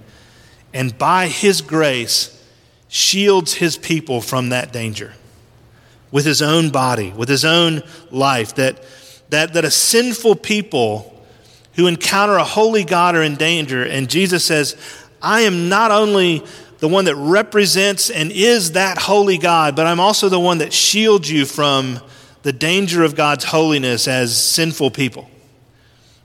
and 0.75 0.97
by 0.99 1.29
his 1.29 1.63
grace, 1.63 2.33
shields 2.89 3.55
his 3.55 3.79
people 3.79 4.21
from 4.21 4.51
that 4.51 4.75
danger 4.75 5.15
with 6.11 6.27
his 6.27 6.43
own 6.43 6.69
body, 6.69 7.11
with 7.17 7.31
his 7.31 7.47
own 7.47 7.83
life. 8.11 8.55
That, 8.57 8.85
that, 9.31 9.55
that 9.55 9.65
a 9.65 9.71
sinful 9.71 10.37
people 10.37 11.25
who 11.77 11.87
encounter 11.87 12.35
a 12.35 12.45
holy 12.45 12.85
God 12.85 13.17
are 13.17 13.23
in 13.23 13.37
danger, 13.37 13.83
and 13.83 14.11
Jesus 14.11 14.45
says, 14.45 14.77
I 15.23 15.43
am 15.43 15.71
not 15.71 15.91
only 15.91 16.45
the 16.79 16.89
one 16.89 17.07
that 17.07 17.17
represents 17.17 18.11
and 18.11 18.31
is 18.31 18.73
that 18.73 18.99
holy 18.99 19.39
God, 19.39 19.77
but 19.77 19.87
I'm 19.87 20.01
also 20.01 20.29
the 20.29 20.41
one 20.41 20.59
that 20.59 20.73
shields 20.73 21.31
you 21.31 21.47
from 21.47 22.01
the 22.43 22.53
danger 22.53 23.03
of 23.03 23.17
God's 23.17 23.45
holiness 23.45 24.07
as 24.07 24.37
sinful 24.37 24.91
people. 24.91 25.29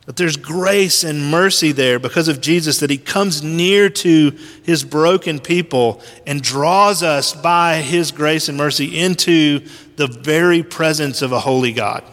But 0.06 0.18
there's 0.18 0.36
grace 0.36 1.04
and 1.04 1.32
mercy 1.32 1.72
there 1.72 2.00
because 2.00 2.28
of 2.28 2.42
Jesus 2.42 2.80
that 2.80 2.90
he 2.90 2.98
comes 2.98 3.44
near 3.44 3.90
to 3.90 4.38
his 4.64 4.84
broken 4.84 5.40
people 5.40 6.02
and 6.28 6.42
draws 6.42 7.02
us 7.02 7.34
by 7.34 7.78
his 7.78 8.12
grace 8.12 8.50
and 8.50 8.58
mercy 8.58 9.00
into 9.00 9.66
the 9.96 10.08
very 10.08 10.64
presence 10.64 11.22
of 11.22 11.32
a 11.32 11.40
holy 11.40 11.72
God. 11.72 12.04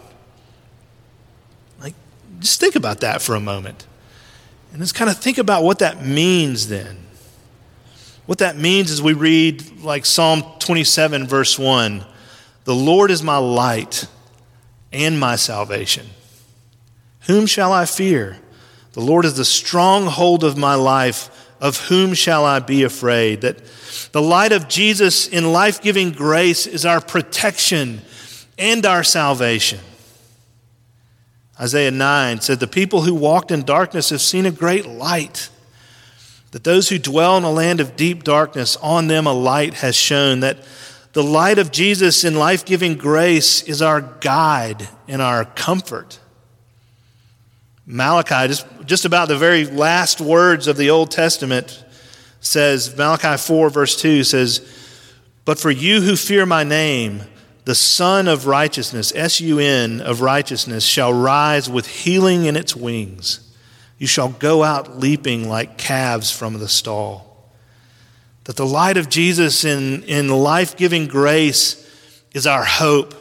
Like, 1.81 1.95
just 2.41 2.61
think 2.61 2.77
about 2.77 3.01
that 3.01 3.21
for 3.21 3.35
a 3.35 3.41
moment. 3.41 3.87
And 4.73 4.81
just 4.81 4.95
kind 4.95 5.11
of 5.11 5.17
think 5.17 5.39
about 5.39 5.65
what 5.65 5.81
that 5.81 6.05
means 6.05 6.69
then. 6.69 7.08
What 8.29 8.39
that 8.41 8.59
means 8.59 8.91
is 8.91 9.01
we 9.01 9.15
read 9.15 9.81
like 9.81 10.05
Psalm 10.05 10.43
27, 10.59 11.27
verse 11.27 11.59
1 11.59 12.05
The 12.65 12.75
Lord 12.75 13.11
is 13.11 13.23
my 13.23 13.39
light 13.39 14.07
and 14.93 15.19
my 15.19 15.37
salvation. 15.37 16.05
Whom 17.21 17.47
shall 17.47 17.73
I 17.73 17.87
fear? 17.87 18.37
The 18.93 19.01
Lord 19.01 19.25
is 19.25 19.39
the 19.39 19.47
stronghold 19.47 20.45
of 20.45 20.59
my 20.59 20.75
life. 20.75 21.31
Of 21.59 21.87
whom 21.87 22.13
shall 22.13 22.45
I 22.45 22.59
be 22.59 22.83
afraid? 22.83 23.41
That 23.41 23.65
the 24.13 24.21
light 24.21 24.53
of 24.53 24.69
Jesus 24.69 25.27
in 25.27 25.51
life 25.51 25.81
giving 25.81 26.11
grace 26.11 26.67
is 26.67 26.85
our 26.85 27.01
protection 27.01 28.03
and 28.59 28.85
our 28.85 29.05
salvation. 29.05 29.81
Isaiah 31.59 31.91
9 31.91 32.43
said, 32.43 32.61
The 32.61 32.67
people 32.67 33.01
who 33.01 33.15
walked 33.15 33.51
in 33.51 33.63
darkness 33.63 34.11
have 34.11 34.21
seen 34.21 34.45
a 34.45 34.51
great 34.51 34.85
light. 34.85 35.49
That 36.53 36.65
those 36.65 36.89
who 36.89 36.99
dwell 36.99 37.37
in 37.37 37.45
a 37.45 37.51
land 37.51 37.81
of 37.81 37.97
deep 37.97 38.25
darkness, 38.25 38.77
on 38.77 39.07
them 39.07 39.27
a 39.27 39.33
light 39.33 39.75
has 39.75 39.95
shone. 39.95 40.41
That 40.41 40.59
the 41.13 41.23
light 41.23 41.59
of 41.59 41.73
Jesus 41.73 42.25
in 42.25 42.37
life 42.37 42.65
giving 42.65 42.97
grace 42.97 43.63
is 43.63 43.83
our 43.83 44.01
guide 44.01 44.89
and 45.07 45.21
our 45.21 45.45
comfort. 45.45 46.21
Malachi, 47.87 48.49
just, 48.49 48.67
just 48.85 49.05
about 49.05 49.29
the 49.29 49.37
very 49.37 49.65
last 49.65 50.21
words 50.21 50.67
of 50.67 50.77
the 50.77 50.91
Old 50.91 51.11
Testament, 51.11 51.85
says, 52.41 52.95
Malachi 52.97 53.37
4, 53.37 53.71
verse 53.71 54.01
2 54.01 54.25
says, 54.25 54.61
But 55.45 55.59
for 55.59 55.71
you 55.71 56.03
who 56.03 56.15
fear 56.15 56.45
my 56.45 56.65
name, 56.65 57.23
the 57.65 57.75
Sun 57.75 58.29
of 58.29 58.47
Righteousness, 58.47 59.13
S 59.15 59.41
U 59.41 59.59
N 59.59 60.01
of 60.01 60.21
righteousness, 60.21 60.85
shall 60.85 61.13
rise 61.13 61.69
with 61.69 61.87
healing 61.87 62.45
in 62.45 62.57
its 62.57 62.77
wings. 62.77 63.41
You 63.99 64.07
shall 64.07 64.29
go 64.29 64.63
out 64.63 64.99
leaping 64.99 65.49
like 65.49 65.77
calves 65.77 66.31
from 66.31 66.59
the 66.59 66.69
stall. 66.69 67.51
That 68.45 68.57
the 68.57 68.67
light 68.67 68.97
of 68.97 69.09
Jesus 69.09 69.65
in, 69.65 70.05
in 70.05 70.29
life 70.29 70.77
giving 70.77 71.07
grace 71.07 71.85
is 72.33 72.47
our 72.47 72.65
hope 72.65 73.15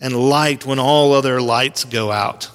and 0.00 0.14
light 0.14 0.66
when 0.66 0.78
all 0.78 1.12
other 1.12 1.40
lights 1.40 1.84
go 1.84 2.10
out. 2.10 2.50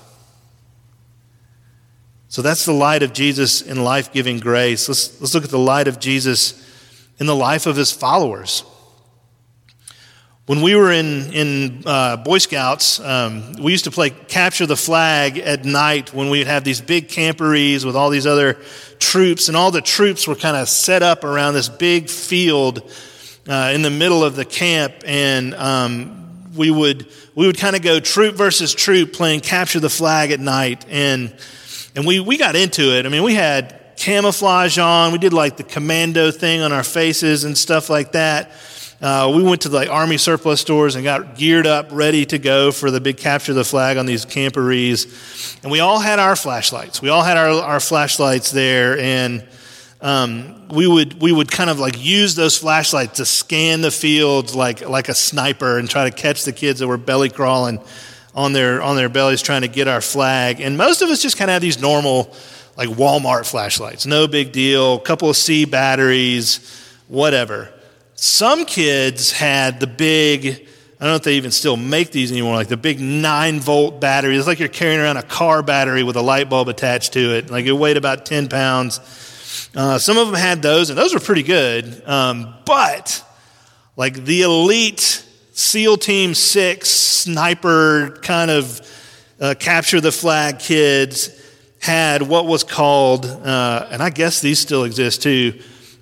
So 2.27 2.41
that's 2.41 2.65
the 2.65 2.71
light 2.71 3.03
of 3.03 3.13
Jesus 3.13 3.61
in 3.61 3.83
life 3.83 4.13
giving 4.13 4.39
grace. 4.39 4.87
Let's, 4.87 5.19
let's 5.19 5.33
look 5.33 5.43
at 5.43 5.49
the 5.49 5.59
light 5.59 5.87
of 5.87 5.99
Jesus 5.99 6.57
in 7.19 7.25
the 7.25 7.35
life 7.35 7.65
of 7.65 7.75
his 7.75 7.91
followers. 7.91 8.63
When 10.47 10.63
we 10.63 10.75
were 10.75 10.91
in, 10.91 11.31
in 11.33 11.83
uh, 11.85 12.17
Boy 12.17 12.39
Scouts, 12.39 12.99
um, 12.99 13.53
we 13.61 13.71
used 13.71 13.83
to 13.83 13.91
play 13.91 14.09
capture 14.09 14.65
the 14.65 14.75
flag 14.75 15.37
at 15.37 15.65
night 15.65 16.15
when 16.15 16.31
we'd 16.31 16.47
have 16.47 16.63
these 16.63 16.81
big 16.81 17.09
camporees 17.09 17.85
with 17.85 17.95
all 17.95 18.09
these 18.09 18.25
other 18.25 18.57
troops, 18.97 19.49
and 19.49 19.55
all 19.55 19.69
the 19.69 19.81
troops 19.81 20.27
were 20.27 20.35
kind 20.35 20.57
of 20.57 20.67
set 20.67 21.03
up 21.03 21.23
around 21.23 21.53
this 21.53 21.69
big 21.69 22.09
field 22.09 22.91
uh, 23.47 23.71
in 23.75 23.83
the 23.83 23.91
middle 23.91 24.23
of 24.23 24.35
the 24.35 24.43
camp, 24.43 24.95
and 25.05 25.53
um, 25.53 26.49
we 26.55 26.71
would 26.71 27.07
we 27.35 27.45
would 27.45 27.59
kind 27.59 27.75
of 27.75 27.83
go 27.83 27.99
troop 27.99 28.35
versus 28.35 28.73
troop 28.73 29.13
playing 29.13 29.41
capture 29.41 29.79
the 29.79 29.91
flag 29.91 30.31
at 30.31 30.39
night, 30.39 30.87
and 30.89 31.35
and 31.95 32.07
we 32.07 32.19
we 32.19 32.39
got 32.39 32.55
into 32.55 32.97
it. 32.97 33.05
I 33.05 33.09
mean, 33.09 33.21
we 33.21 33.35
had 33.35 33.79
camouflage 33.95 34.79
on, 34.79 35.11
we 35.11 35.19
did 35.19 35.33
like 35.33 35.57
the 35.57 35.63
commando 35.63 36.31
thing 36.31 36.61
on 36.61 36.71
our 36.71 36.83
faces 36.83 37.43
and 37.43 37.55
stuff 37.55 37.91
like 37.91 38.13
that. 38.13 38.51
Uh, 39.01 39.33
we 39.35 39.41
went 39.41 39.61
to 39.61 39.69
the 39.69 39.77
like, 39.77 39.89
army 39.89 40.17
surplus 40.17 40.61
stores 40.61 40.93
and 40.95 41.03
got 41.03 41.35
geared 41.35 41.65
up, 41.65 41.87
ready 41.91 42.23
to 42.23 42.37
go 42.37 42.71
for 42.71 42.91
the 42.91 43.01
big 43.01 43.17
capture 43.17 43.51
of 43.51 43.55
the 43.55 43.63
flag 43.63 43.97
on 43.97 44.05
these 44.05 44.27
camporees. 44.27 45.57
And 45.63 45.71
we 45.71 45.79
all 45.79 45.99
had 45.99 46.19
our 46.19 46.35
flashlights. 46.35 47.01
We 47.01 47.09
all 47.09 47.23
had 47.23 47.35
our, 47.35 47.49
our 47.63 47.79
flashlights 47.79 48.51
there, 48.51 48.99
and 48.99 49.43
um, 50.01 50.67
we 50.67 50.87
would 50.87 51.19
we 51.19 51.31
would 51.31 51.51
kind 51.51 51.69
of 51.69 51.79
like 51.79 52.03
use 52.03 52.35
those 52.35 52.57
flashlights 52.57 53.17
to 53.17 53.25
scan 53.25 53.81
the 53.81 53.91
fields 53.91 54.55
like 54.55 54.87
like 54.87 55.09
a 55.09 55.15
sniper 55.15 55.79
and 55.79 55.89
try 55.89 56.09
to 56.09 56.15
catch 56.15 56.43
the 56.43 56.53
kids 56.53 56.79
that 56.79 56.87
were 56.87 56.97
belly 56.97 57.29
crawling 57.29 57.79
on 58.35 58.53
their 58.53 58.83
on 58.83 58.95
their 58.95 59.09
bellies 59.09 59.41
trying 59.41 59.61
to 59.61 59.67
get 59.67 59.87
our 59.87 60.01
flag. 60.01 60.61
And 60.61 60.77
most 60.77 61.01
of 61.01 61.09
us 61.09 61.21
just 61.21 61.37
kind 61.37 61.49
of 61.49 61.53
have 61.53 61.61
these 61.61 61.81
normal 61.81 62.35
like 62.77 62.89
Walmart 62.89 63.49
flashlights, 63.49 64.05
no 64.05 64.27
big 64.27 64.51
deal, 64.51 64.95
a 64.95 65.01
couple 65.01 65.29
of 65.29 65.37
C 65.37 65.65
batteries, 65.65 66.59
whatever. 67.07 67.71
Some 68.23 68.65
kids 68.65 69.31
had 69.31 69.79
the 69.79 69.87
big, 69.87 70.45
I 70.45 71.03
don't 71.03 71.09
know 71.09 71.15
if 71.15 71.23
they 71.23 71.37
even 71.37 71.49
still 71.49 71.75
make 71.75 72.11
these 72.11 72.31
anymore, 72.31 72.53
like 72.53 72.67
the 72.67 72.77
big 72.77 72.99
nine 72.99 73.59
volt 73.59 73.99
battery. 73.99 74.37
It's 74.37 74.45
like 74.45 74.59
you're 74.59 74.69
carrying 74.69 74.99
around 74.99 75.17
a 75.17 75.23
car 75.23 75.63
battery 75.63 76.03
with 76.03 76.15
a 76.15 76.21
light 76.21 76.47
bulb 76.47 76.67
attached 76.67 77.13
to 77.13 77.35
it. 77.35 77.49
Like 77.49 77.65
it 77.65 77.71
weighed 77.71 77.97
about 77.97 78.27
10 78.27 78.47
pounds. 78.47 78.99
Uh, 79.75 79.97
some 79.97 80.19
of 80.19 80.27
them 80.27 80.35
had 80.35 80.61
those, 80.61 80.91
and 80.91 80.99
those 80.99 81.15
were 81.15 81.19
pretty 81.19 81.41
good. 81.41 82.03
Um, 82.07 82.53
but 82.63 83.25
like 83.97 84.23
the 84.23 84.43
elite 84.43 85.25
SEAL 85.53 85.97
Team 85.97 86.35
6 86.35 86.87
sniper 86.87 88.19
kind 88.21 88.51
of 88.51 88.81
uh, 89.39 89.55
capture 89.57 89.99
the 89.99 90.11
flag 90.11 90.59
kids 90.59 91.31
had 91.79 92.21
what 92.21 92.45
was 92.45 92.63
called, 92.63 93.25
uh, 93.25 93.87
and 93.89 93.99
I 94.03 94.11
guess 94.11 94.41
these 94.41 94.59
still 94.59 94.83
exist 94.83 95.23
too, 95.23 95.59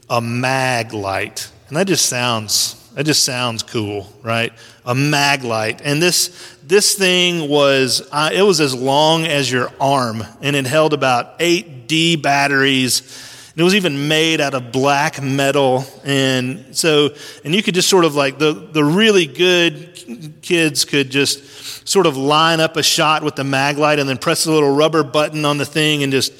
a 0.09 0.19
mag 0.19 0.91
light. 0.91 1.49
And 1.69 1.77
that 1.77 1.87
just 1.87 2.07
sounds 2.07 2.75
that 2.95 3.05
just 3.05 3.23
sounds 3.23 3.63
cool, 3.63 4.11
right? 4.23 4.51
A 4.83 4.93
mag 4.93 5.43
light. 5.43 5.81
And 5.83 6.01
this 6.01 6.57
this 6.63 6.95
thing 6.95 7.47
was 7.47 8.07
uh, 8.11 8.31
it 8.33 8.41
was 8.41 8.59
as 8.59 8.75
long 8.75 9.25
as 9.25 9.51
your 9.51 9.71
arm 9.79 10.23
and 10.41 10.55
it 10.55 10.65
held 10.65 10.93
about 10.93 11.35
8 11.39 11.87
D 11.87 12.15
batteries. 12.15 13.27
It 13.55 13.63
was 13.63 13.75
even 13.75 14.07
made 14.07 14.41
out 14.41 14.53
of 14.53 14.71
black 14.71 15.21
metal 15.21 15.83
and 16.03 16.75
so 16.75 17.09
and 17.43 17.53
you 17.53 17.61
could 17.61 17.75
just 17.75 17.89
sort 17.89 18.05
of 18.05 18.15
like 18.15 18.39
the 18.39 18.53
the 18.53 18.83
really 18.83 19.25
good 19.25 20.37
kids 20.41 20.85
could 20.85 21.09
just 21.09 21.87
sort 21.87 22.05
of 22.05 22.17
line 22.17 22.59
up 22.59 22.77
a 22.77 22.83
shot 22.83 23.21
with 23.21 23.35
the 23.35 23.43
mag 23.43 23.77
light 23.77 23.99
and 23.99 24.09
then 24.09 24.17
press 24.17 24.45
a 24.45 24.51
little 24.51 24.73
rubber 24.73 25.03
button 25.03 25.45
on 25.45 25.57
the 25.57 25.65
thing 25.65 26.03
and 26.03 26.11
just 26.11 26.33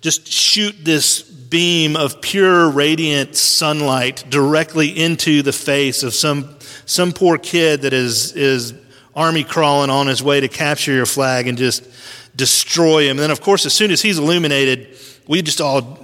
just 0.00 0.26
shoot 0.26 0.74
this 0.82 1.22
beam 1.54 1.94
of 1.94 2.20
pure 2.20 2.68
radiant 2.68 3.36
sunlight 3.36 4.24
directly 4.28 4.88
into 4.88 5.40
the 5.40 5.52
face 5.52 6.02
of 6.02 6.12
some, 6.12 6.56
some 6.84 7.12
poor 7.12 7.38
kid 7.38 7.82
that 7.82 7.92
is, 7.92 8.32
is 8.32 8.74
army 9.14 9.44
crawling 9.44 9.88
on 9.88 10.08
his 10.08 10.20
way 10.20 10.40
to 10.40 10.48
capture 10.48 10.92
your 10.92 11.06
flag 11.06 11.46
and 11.46 11.56
just 11.56 11.88
destroy 12.34 13.04
him. 13.04 13.10
And 13.10 13.20
then, 13.20 13.30
of 13.30 13.40
course, 13.40 13.66
as 13.66 13.72
soon 13.72 13.92
as 13.92 14.02
he's 14.02 14.18
illuminated, 14.18 14.98
we 15.28 15.42
just 15.42 15.60
all 15.60 15.96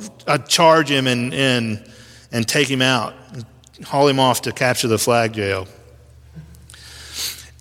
charge 0.46 0.88
him 0.88 1.08
and, 1.08 1.34
and, 1.34 1.84
and 2.30 2.46
take 2.46 2.70
him 2.70 2.80
out, 2.80 3.14
haul 3.84 4.06
him 4.06 4.20
off 4.20 4.42
to 4.42 4.52
capture 4.52 4.86
the 4.86 4.98
flag 4.98 5.32
jail. 5.32 5.66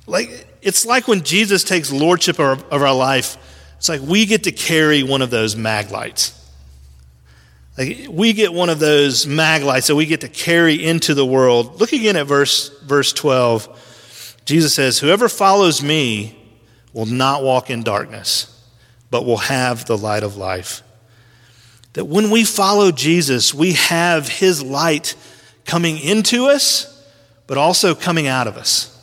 Like, 0.05 0.47
it's 0.61 0.85
like 0.85 1.07
when 1.07 1.23
Jesus 1.23 1.63
takes 1.63 1.91
lordship 1.91 2.39
of, 2.39 2.63
of 2.65 2.83
our 2.83 2.93
life, 2.93 3.35
it's 3.77 3.89
like 3.89 4.01
we 4.01 4.27
get 4.27 4.43
to 4.43 4.51
carry 4.51 5.01
one 5.01 5.23
of 5.23 5.31
those 5.31 5.55
mag 5.55 5.89
lights. 5.89 6.38
Like 7.79 8.07
we 8.09 8.33
get 8.33 8.53
one 8.53 8.67
of 8.67 8.79
those 8.79 9.25
mag 9.25 9.63
lights 9.63 9.87
that 9.87 9.95
we 9.95 10.05
get 10.05 10.21
to 10.21 10.27
carry 10.27 10.83
into 10.83 11.13
the 11.13 11.25
world. 11.25 11.79
Look 11.79 11.93
again 11.93 12.17
at 12.17 12.27
verse, 12.27 12.77
verse 12.81 13.13
12. 13.13 14.35
Jesus 14.43 14.73
says, 14.73 14.99
Whoever 14.99 15.29
follows 15.29 15.81
me 15.81 16.35
will 16.91 17.05
not 17.05 17.41
walk 17.41 17.69
in 17.69 17.83
darkness, 17.83 18.53
but 19.09 19.25
will 19.25 19.37
have 19.37 19.85
the 19.85 19.97
light 19.97 20.23
of 20.23 20.35
life. 20.35 20.83
That 21.93 22.03
when 22.03 22.31
we 22.31 22.43
follow 22.43 22.91
Jesus, 22.91 23.53
we 23.53 23.73
have 23.73 24.27
his 24.27 24.61
light 24.61 25.15
coming 25.63 25.99
into 25.99 26.47
us, 26.47 27.09
but 27.47 27.57
also 27.57 27.95
coming 27.95 28.27
out 28.27 28.47
of 28.47 28.57
us. 28.57 28.93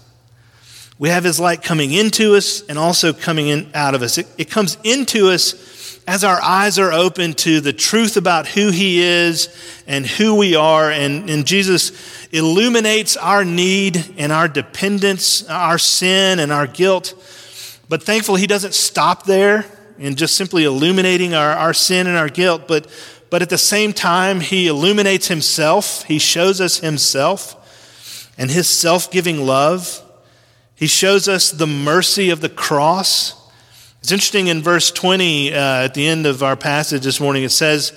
We 0.99 1.09
have 1.09 1.25
his 1.25 1.41
light 1.41 1.62
coming 1.62 1.93
into 1.93 2.35
us 2.37 2.61
and 2.67 2.79
also 2.79 3.15
coming 3.15 3.49
in 3.49 3.71
out 3.73 3.95
of 3.95 4.03
us. 4.03 4.19
It, 4.19 4.27
it 4.37 4.51
comes 4.51 4.77
into 4.85 5.31
us 5.31 5.76
as 6.07 6.23
our 6.23 6.40
eyes 6.40 6.79
are 6.79 6.92
open 6.92 7.35
to 7.35 7.61
the 7.61 7.73
truth 7.73 8.16
about 8.16 8.47
who 8.47 8.71
He 8.71 9.03
is 9.03 9.49
and 9.87 10.07
who 10.07 10.37
we 10.37 10.55
are, 10.55 10.90
and, 10.90 11.29
and 11.29 11.45
Jesus 11.45 12.29
illuminates 12.33 13.16
our 13.16 13.45
need 13.45 14.14
and 14.16 14.31
our 14.31 14.47
dependence, 14.47 15.49
our 15.49 15.79
sin 15.79 16.38
and 16.38 16.53
our 16.53 16.66
guilt. 16.66 17.14
But 17.88 18.05
thankfully, 18.05 18.40
He 18.40 18.47
doesn't 18.47 18.75
stop 18.75 19.25
there 19.25 19.64
in 19.99 20.14
just 20.14 20.37
simply 20.37 20.64
illuminating 20.64 21.35
our, 21.35 21.51
our 21.51 21.75
sin 21.75 22.07
and 22.07 22.16
our 22.16 22.29
guilt, 22.29 22.69
but, 22.69 22.87
but 23.29 23.42
at 23.42 23.51
the 23.51 23.59
same 23.59 23.92
time, 23.92 24.40
He 24.40 24.69
illuminates 24.69 25.27
Himself. 25.27 26.05
He 26.05 26.21
shows 26.21 26.61
us 26.61 26.79
Himself 26.79 27.55
and 28.38 28.49
His 28.49 28.69
self 28.69 29.11
giving 29.11 29.45
love. 29.45 30.03
He 30.77 30.87
shows 30.87 31.27
us 31.27 31.51
the 31.51 31.66
mercy 31.66 32.31
of 32.31 32.42
the 32.42 32.49
cross 32.49 33.46
it's 34.07 34.12
interesting 34.12 34.47
in 34.47 34.62
verse 34.62 34.92
20 34.92 35.53
uh, 35.53 35.57
at 35.57 35.95
the 35.95 36.07
end 36.07 36.27
of 36.27 36.40
our 36.40 36.55
passage 36.55 37.03
this 37.03 37.19
morning, 37.19 37.42
it 37.42 37.51
says 37.51 37.90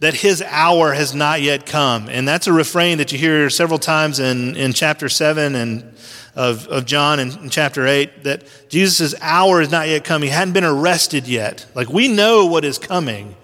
that 0.00 0.12
his 0.12 0.42
hour 0.42 0.92
has 0.92 1.14
not 1.14 1.40
yet 1.40 1.64
come. 1.64 2.10
And 2.10 2.28
that's 2.28 2.46
a 2.46 2.52
refrain 2.52 2.98
that 2.98 3.10
you 3.10 3.16
hear 3.16 3.48
several 3.48 3.78
times 3.78 4.20
in, 4.20 4.54
in 4.54 4.74
chapter 4.74 5.08
7 5.08 5.54
and 5.54 5.94
of, 6.34 6.68
of 6.68 6.84
John 6.84 7.20
and 7.20 7.34
in 7.38 7.48
chapter 7.48 7.86
8 7.86 8.24
that 8.24 8.44
Jesus' 8.68 9.14
hour 9.22 9.62
is 9.62 9.70
not 9.70 9.88
yet 9.88 10.04
come. 10.04 10.20
He 10.20 10.28
hadn't 10.28 10.52
been 10.52 10.62
arrested 10.62 11.26
yet. 11.26 11.64
Like 11.74 11.88
we 11.88 12.06
know 12.06 12.44
what 12.44 12.62
is 12.66 12.78
coming 12.78 13.34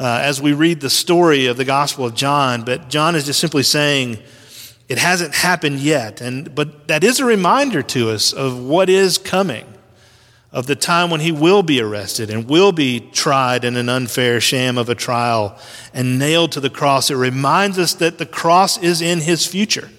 uh, 0.00 0.18
as 0.24 0.42
we 0.42 0.52
read 0.52 0.80
the 0.80 0.90
story 0.90 1.46
of 1.46 1.56
the 1.56 1.64
Gospel 1.64 2.06
of 2.06 2.16
John, 2.16 2.64
but 2.64 2.88
John 2.88 3.14
is 3.14 3.24
just 3.24 3.38
simply 3.38 3.62
saying, 3.62 4.18
it 4.88 4.98
hasn't 4.98 5.32
happened 5.32 5.78
yet. 5.78 6.20
And, 6.20 6.52
but 6.56 6.88
that 6.88 7.04
is 7.04 7.20
a 7.20 7.24
reminder 7.24 7.84
to 7.84 8.10
us 8.10 8.32
of 8.32 8.58
what 8.58 8.88
is 8.88 9.16
coming 9.16 9.75
of 10.56 10.66
the 10.66 10.74
time 10.74 11.10
when 11.10 11.20
he 11.20 11.30
will 11.30 11.62
be 11.62 11.82
arrested 11.82 12.30
and 12.30 12.48
will 12.48 12.72
be 12.72 12.98
tried 13.12 13.62
in 13.62 13.76
an 13.76 13.90
unfair 13.90 14.40
sham 14.40 14.78
of 14.78 14.88
a 14.88 14.94
trial 14.94 15.58
and 15.92 16.18
nailed 16.18 16.50
to 16.50 16.60
the 16.60 16.70
cross. 16.70 17.10
It 17.10 17.16
reminds 17.16 17.78
us 17.78 17.92
that 17.92 18.16
the 18.16 18.24
cross 18.24 18.78
is 18.78 19.02
in 19.02 19.20
his 19.20 19.46
future. 19.46 19.90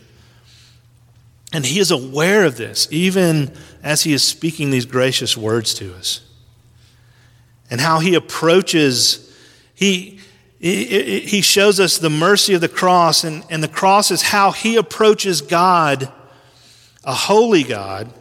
And 1.54 1.64
he 1.64 1.80
is 1.80 1.92
aware 1.92 2.44
of 2.44 2.58
this, 2.58 2.88
even 2.90 3.54
as 3.84 4.02
he 4.02 4.14
is 4.14 4.24
speaking 4.24 4.72
these 4.72 4.88
gracious 4.88 5.38
words 5.38 5.76
to 5.76 5.94
us. 5.94 6.22
And 7.70 7.80
how 7.80 8.00
he 8.00 8.16
approaches, 8.16 9.32
he, 9.76 10.20
he 10.60 11.42
shows 11.42 11.80
us 11.80 12.00
the 12.00 12.10
mercy 12.10 12.56
of 12.56 12.62
the 12.62 12.68
cross, 12.68 13.24
and, 13.24 13.44
and 13.52 13.62
the 13.62 13.68
cross 13.68 14.10
is 14.10 14.24
how 14.24 14.50
he 14.50 14.76
approaches 14.76 15.40
God, 15.40 16.12
a 17.04 17.14
holy 17.14 17.62
God 17.62 18.12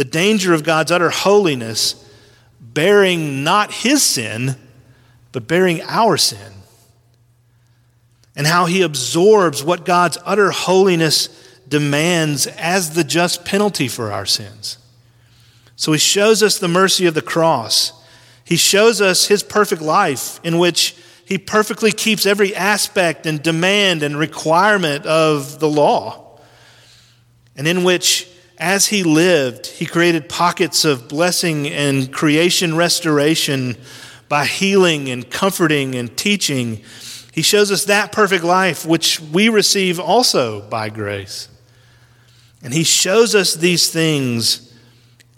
the 0.00 0.04
danger 0.06 0.54
of 0.54 0.64
God's 0.64 0.90
utter 0.90 1.10
holiness, 1.10 2.10
bearing 2.58 3.44
not 3.44 3.70
his 3.70 4.02
sin, 4.02 4.56
but 5.30 5.46
bearing 5.46 5.82
our 5.82 6.16
sin. 6.16 6.54
And 8.34 8.46
how 8.46 8.64
he 8.64 8.80
absorbs 8.80 9.62
what 9.62 9.84
God's 9.84 10.16
utter 10.24 10.52
holiness 10.52 11.28
demands 11.68 12.46
as 12.46 12.94
the 12.94 13.04
just 13.04 13.44
penalty 13.44 13.88
for 13.88 14.10
our 14.10 14.24
sins. 14.24 14.78
So 15.76 15.92
he 15.92 15.98
shows 15.98 16.42
us 16.42 16.58
the 16.58 16.66
mercy 16.66 17.04
of 17.04 17.12
the 17.12 17.20
cross. 17.20 17.92
He 18.42 18.56
shows 18.56 19.02
us 19.02 19.26
his 19.26 19.42
perfect 19.42 19.82
life 19.82 20.40
in 20.42 20.56
which 20.56 20.96
he 21.26 21.36
perfectly 21.36 21.92
keeps 21.92 22.24
every 22.24 22.56
aspect 22.56 23.26
and 23.26 23.42
demand 23.42 24.02
and 24.02 24.16
requirement 24.16 25.04
of 25.04 25.60
the 25.60 25.68
law, 25.68 26.40
and 27.54 27.68
in 27.68 27.84
which, 27.84 28.29
as 28.60 28.86
he 28.86 29.02
lived, 29.02 29.66
he 29.66 29.86
created 29.86 30.28
pockets 30.28 30.84
of 30.84 31.08
blessing 31.08 31.66
and 31.68 32.12
creation 32.12 32.76
restoration 32.76 33.76
by 34.28 34.44
healing 34.44 35.08
and 35.08 35.28
comforting 35.28 35.94
and 35.94 36.16
teaching. 36.16 36.82
He 37.32 37.42
shows 37.42 37.72
us 37.72 37.86
that 37.86 38.12
perfect 38.12 38.44
life, 38.44 38.84
which 38.84 39.18
we 39.18 39.48
receive 39.48 39.98
also 39.98 40.60
by 40.68 40.90
grace. 40.90 41.48
And 42.62 42.74
he 42.74 42.84
shows 42.84 43.34
us 43.34 43.54
these 43.54 43.90
things, 43.90 44.72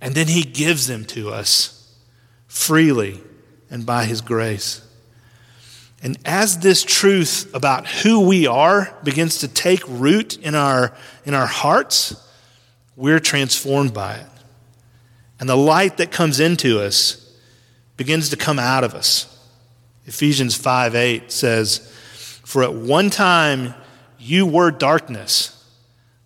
and 0.01 0.15
then 0.15 0.27
he 0.27 0.43
gives 0.43 0.89
them 0.89 1.05
to 1.07 1.31
us 1.31 1.95
freely 2.49 3.21
and 3.71 3.87
by 3.87 4.05
his 4.05 4.21
grace. 4.21 4.87
And 6.03 6.19
as 6.25 6.59
this 6.59 6.83
truth 6.83 7.49
about 7.55 7.87
who 7.87 8.27
we 8.27 8.49
are 8.49 8.93
begins 9.05 9.39
to 9.39 9.49
take 9.49 9.83
root 9.87 10.37
in 10.39 10.57
our, 10.57 10.93
in 11.25 11.35
our 11.35 11.47
hearts, 11.47 12.17
we're 12.97 13.21
transformed 13.21 13.95
by 13.95 14.17
it. 14.17 14.27
And 15.41 15.49
the 15.49 15.57
light 15.57 15.97
that 15.97 16.13
comes 16.13 16.41
into 16.41 16.81
us 16.81 17.37
begins 17.97 18.29
to 18.31 18.37
come 18.37 18.59
out 18.59 18.85
of 18.85 18.95
us. 18.95 19.29
Ephesians 20.07 20.55
5 20.55 20.95
8 20.95 21.33
says, 21.33 21.79
For 22.45 22.63
at 22.63 22.75
one 22.75 23.11
time 23.11 23.75
you 24.19 24.47
were 24.47 24.71
darkness, 24.71 25.59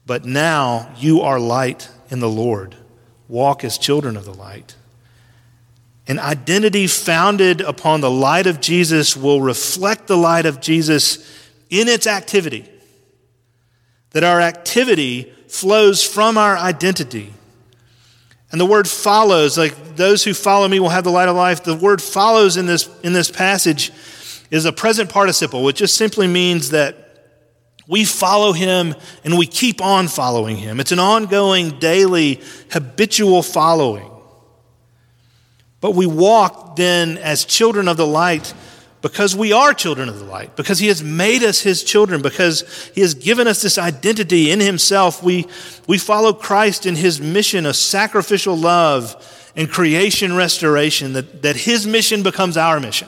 but 0.05 0.24
now 0.24 0.92
you 0.98 1.20
are 1.22 1.40
light 1.40 1.88
in 2.11 2.20
the 2.20 2.29
Lord. 2.29 2.76
Walk 3.29 3.64
as 3.64 3.79
children 3.79 4.16
of 4.16 4.24
the 4.24 4.35
light. 4.35 4.76
An 6.09 6.18
identity 6.18 6.87
founded 6.87 7.61
upon 7.61 8.00
the 8.00 8.11
light 8.11 8.46
of 8.46 8.61
Jesus 8.61 9.16
will 9.16 9.40
reflect 9.40 10.07
the 10.07 10.16
light 10.16 10.46
of 10.46 10.61
Jesus 10.61 11.18
in 11.68 11.88
its 11.88 12.07
activity. 12.07 12.68
That 14.11 14.22
our 14.22 14.40
activity 14.40 15.33
flows 15.48 16.02
from 16.02 16.38
our 16.38 16.56
identity. 16.56 17.32
And 18.52 18.61
the 18.61 18.66
word 18.66 18.88
follows, 18.88 19.59
like 19.59 19.96
those 19.96 20.24
who 20.24 20.32
follow 20.32 20.68
me 20.68 20.80
will 20.80 20.88
have 20.88 21.04
the 21.04 21.11
light 21.11 21.28
of 21.28 21.37
life. 21.37 21.64
The 21.64 21.74
word 21.74 22.00
follows 22.00 22.56
in 22.56 22.66
this, 22.66 22.88
in 23.02 23.12
this 23.12 23.30
passage 23.30 23.92
is 24.50 24.64
a 24.64 24.72
present 24.72 25.11
participle, 25.11 25.64
which 25.64 25.76
just 25.76 25.96
simply 25.96 26.26
means 26.26 26.70
that 26.70 27.02
we 27.88 28.04
follow 28.04 28.52
him 28.52 28.94
and 29.24 29.37
we 29.37 29.46
keep 29.46 29.80
on 29.80 30.09
following 30.09 30.56
him. 30.56 30.80
It's 30.80 30.92
an 30.92 30.98
ongoing, 30.98 31.78
daily, 31.78 32.40
habitual 32.70 33.42
following. 33.42 34.11
But 35.80 35.92
we 35.92 36.06
walk 36.06 36.76
then 36.76 37.18
as 37.18 37.44
children 37.44 37.88
of 37.88 37.96
the 37.96 38.06
light 38.06 38.52
because 39.07 39.37
we 39.37 39.53
are 39.53 39.73
children 39.73 40.09
of 40.09 40.19
the 40.19 40.25
light, 40.25 40.57
because 40.57 40.81
He 40.81 40.88
has 40.88 41.01
made 41.01 41.45
us 41.45 41.61
His 41.61 41.85
children, 41.85 42.23
because 42.23 42.90
He 42.92 43.03
has 43.03 43.14
given 43.14 43.47
us 43.47 43.62
this 43.62 43.79
identity 43.79 44.51
in 44.51 44.59
Himself. 44.59 45.23
We, 45.23 45.47
we 45.87 45.97
follow 45.97 46.33
Christ 46.33 46.87
in 46.87 46.97
His 46.97 47.21
mission 47.21 47.66
of 47.66 47.77
sacrificial 47.77 48.57
love 48.57 49.14
and 49.55 49.71
creation 49.71 50.35
restoration, 50.35 51.12
that, 51.12 51.42
that 51.42 51.55
His 51.55 51.87
mission 51.87 52.25
becomes 52.25 52.57
our 52.57 52.81
mission. 52.81 53.07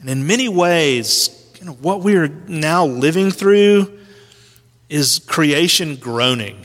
And 0.00 0.08
in 0.08 0.26
many 0.26 0.48
ways, 0.48 1.52
you 1.58 1.66
know, 1.66 1.72
what 1.72 2.00
we 2.00 2.16
are 2.16 2.28
now 2.28 2.86
living 2.86 3.30
through 3.30 3.98
is 4.88 5.18
creation 5.18 5.96
groaning. 5.96 6.64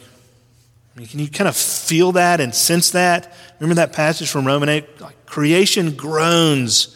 I 0.96 1.00
mean, 1.00 1.08
can 1.10 1.20
you 1.20 1.28
kind 1.28 1.50
of 1.50 1.58
feel 1.58 2.14
that 2.14 2.40
and 2.40 2.56
sense 2.56 2.92
that? 2.92 3.36
Remember 3.60 3.76
that 3.76 3.92
passage 3.92 4.30
from 4.30 4.48
Romans 4.48 4.70
8? 4.70 5.02
Like, 5.02 5.26
creation 5.26 5.92
groans, 5.98 6.95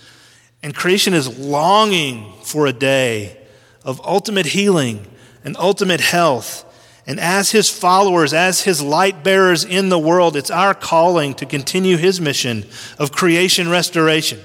and 0.62 0.76
creation 0.76 1.14
is 1.14 1.40
longing 1.40 2.34
for 2.44 2.68
a 2.68 2.74
day 2.74 3.38
of 3.84 4.02
ultimate 4.06 4.48
healing 4.48 5.08
and 5.44 5.56
ultimate 5.58 6.02
health. 6.02 6.66
And 7.08 7.20
as 7.20 7.52
his 7.52 7.70
followers, 7.70 8.34
as 8.34 8.62
his 8.62 8.82
light 8.82 9.24
bearers 9.24 9.64
in 9.64 9.90
the 9.90 9.98
world, 9.98 10.36
it's 10.36 10.52
our 10.52 10.74
calling 10.74 11.34
to 11.36 11.46
continue 11.46 11.98
his 11.98 12.22
mission 12.22 12.66
of 13.00 13.12
creation 13.12 13.70
restoration, 13.70 14.40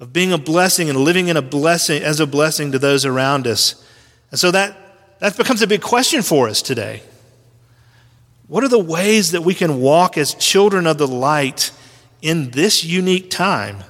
of 0.00 0.12
being 0.12 0.32
a 0.32 0.38
blessing 0.38 0.90
and 0.90 0.98
living 0.98 1.28
in 1.28 1.36
a 1.36 1.42
blessing 1.42 2.02
as 2.02 2.20
a 2.20 2.26
blessing 2.26 2.72
to 2.72 2.78
those 2.78 3.04
around 3.06 3.46
us. 3.46 3.82
And 4.30 4.38
so 4.38 4.50
that, 4.50 4.76
that 5.20 5.36
becomes 5.36 5.62
a 5.62 5.66
big 5.66 5.82
question 5.82 6.22
for 6.22 6.48
us 6.48 6.60
today. 6.62 7.02
What 8.48 8.64
are 8.64 8.68
the 8.68 8.78
ways 8.78 9.30
that 9.30 9.42
we 9.42 9.54
can 9.54 9.80
walk 9.80 10.18
as 10.18 10.34
children 10.34 10.86
of 10.86 10.98
the 10.98 11.06
light 11.06 11.70
in 12.20 12.50
this 12.50 12.84
unique 12.84 13.30
time, 13.30 13.84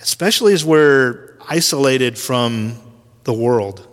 especially 0.00 0.52
as 0.52 0.64
we're 0.64 1.36
isolated 1.48 2.18
from 2.18 2.78
the 3.24 3.32
world? 3.32 3.86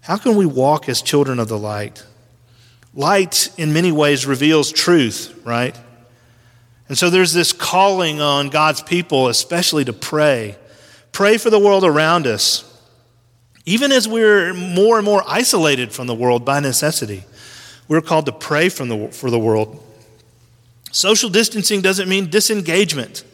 How 0.00 0.16
can 0.16 0.36
we 0.36 0.46
walk 0.46 0.88
as 0.88 1.02
children 1.02 1.38
of 1.38 1.48
the 1.48 1.58
light? 1.58 2.04
Light, 2.94 3.48
in 3.56 3.72
many 3.72 3.90
ways, 3.90 4.26
reveals 4.26 4.70
truth, 4.70 5.40
right? 5.44 5.76
And 6.88 6.98
so 6.98 7.10
there's 7.10 7.32
this 7.32 7.52
calling 7.52 8.20
on 8.20 8.50
God's 8.50 8.82
people, 8.82 9.28
especially 9.28 9.84
to 9.86 9.92
pray. 9.92 10.56
Pray 11.12 11.38
for 11.38 11.48
the 11.48 11.58
world 11.58 11.84
around 11.84 12.26
us, 12.26 12.70
even 13.64 13.92
as 13.92 14.06
we're 14.06 14.52
more 14.52 14.96
and 14.96 15.04
more 15.04 15.22
isolated 15.26 15.92
from 15.92 16.06
the 16.06 16.14
world 16.14 16.44
by 16.44 16.60
necessity. 16.60 17.24
We're 17.88 18.02
called 18.02 18.26
to 18.26 18.32
pray 18.32 18.68
from 18.68 18.88
the, 18.88 19.08
for 19.08 19.30
the 19.30 19.38
world. 19.38 19.82
Social 20.92 21.30
distancing 21.30 21.80
doesn't 21.80 22.08
mean 22.08 22.30
disengagement. 22.30 23.24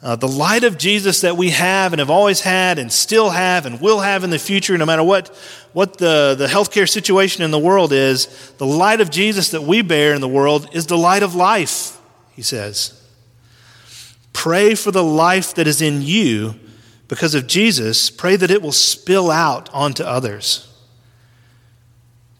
Uh, 0.00 0.14
the 0.14 0.28
light 0.28 0.62
of 0.62 0.78
Jesus 0.78 1.22
that 1.22 1.36
we 1.36 1.50
have 1.50 1.92
and 1.92 1.98
have 1.98 2.10
always 2.10 2.40
had 2.40 2.78
and 2.78 2.92
still 2.92 3.30
have 3.30 3.66
and 3.66 3.80
will 3.80 3.98
have 3.98 4.22
in 4.22 4.30
the 4.30 4.38
future, 4.38 4.78
no 4.78 4.86
matter 4.86 5.02
what, 5.02 5.28
what 5.72 5.98
the, 5.98 6.36
the 6.38 6.46
healthcare 6.46 6.88
situation 6.88 7.42
in 7.42 7.50
the 7.50 7.58
world 7.58 7.92
is, 7.92 8.52
the 8.58 8.66
light 8.66 9.00
of 9.00 9.10
Jesus 9.10 9.50
that 9.50 9.62
we 9.62 9.82
bear 9.82 10.14
in 10.14 10.20
the 10.20 10.28
world 10.28 10.68
is 10.72 10.86
the 10.86 10.96
light 10.96 11.24
of 11.24 11.34
life, 11.34 11.98
he 12.30 12.42
says. 12.42 12.94
Pray 14.32 14.76
for 14.76 14.92
the 14.92 15.02
life 15.02 15.54
that 15.54 15.66
is 15.66 15.82
in 15.82 16.00
you 16.00 16.54
because 17.08 17.34
of 17.34 17.48
Jesus. 17.48 18.08
Pray 18.08 18.36
that 18.36 18.52
it 18.52 18.62
will 18.62 18.70
spill 18.70 19.32
out 19.32 19.68
onto 19.74 20.04
others. 20.04 20.64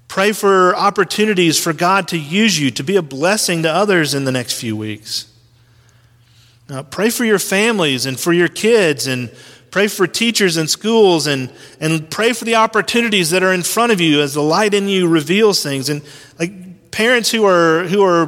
Pray 0.06 0.30
for 0.30 0.76
opportunities 0.76 1.60
for 1.60 1.72
God 1.72 2.06
to 2.08 2.18
use 2.18 2.58
you 2.58 2.70
to 2.70 2.84
be 2.84 2.94
a 2.94 3.02
blessing 3.02 3.64
to 3.64 3.70
others 3.70 4.14
in 4.14 4.24
the 4.24 4.32
next 4.32 4.60
few 4.60 4.76
weeks. 4.76 5.27
Now, 6.68 6.82
pray 6.82 7.08
for 7.10 7.24
your 7.24 7.38
families 7.38 8.04
and 8.04 8.20
for 8.20 8.32
your 8.32 8.48
kids 8.48 9.06
and 9.06 9.30
pray 9.70 9.88
for 9.88 10.06
teachers 10.06 10.56
and 10.56 10.68
schools 10.68 11.26
and, 11.26 11.50
and 11.80 12.10
pray 12.10 12.32
for 12.32 12.44
the 12.44 12.56
opportunities 12.56 13.30
that 13.30 13.42
are 13.42 13.52
in 13.52 13.62
front 13.62 13.92
of 13.92 14.00
you 14.00 14.20
as 14.20 14.34
the 14.34 14.42
light 14.42 14.74
in 14.74 14.88
you 14.88 15.08
reveals 15.08 15.62
things. 15.62 15.88
And 15.88 16.02
like 16.38 16.90
parents 16.90 17.30
who 17.30 17.46
are, 17.46 17.84
who 17.84 18.02
are 18.02 18.26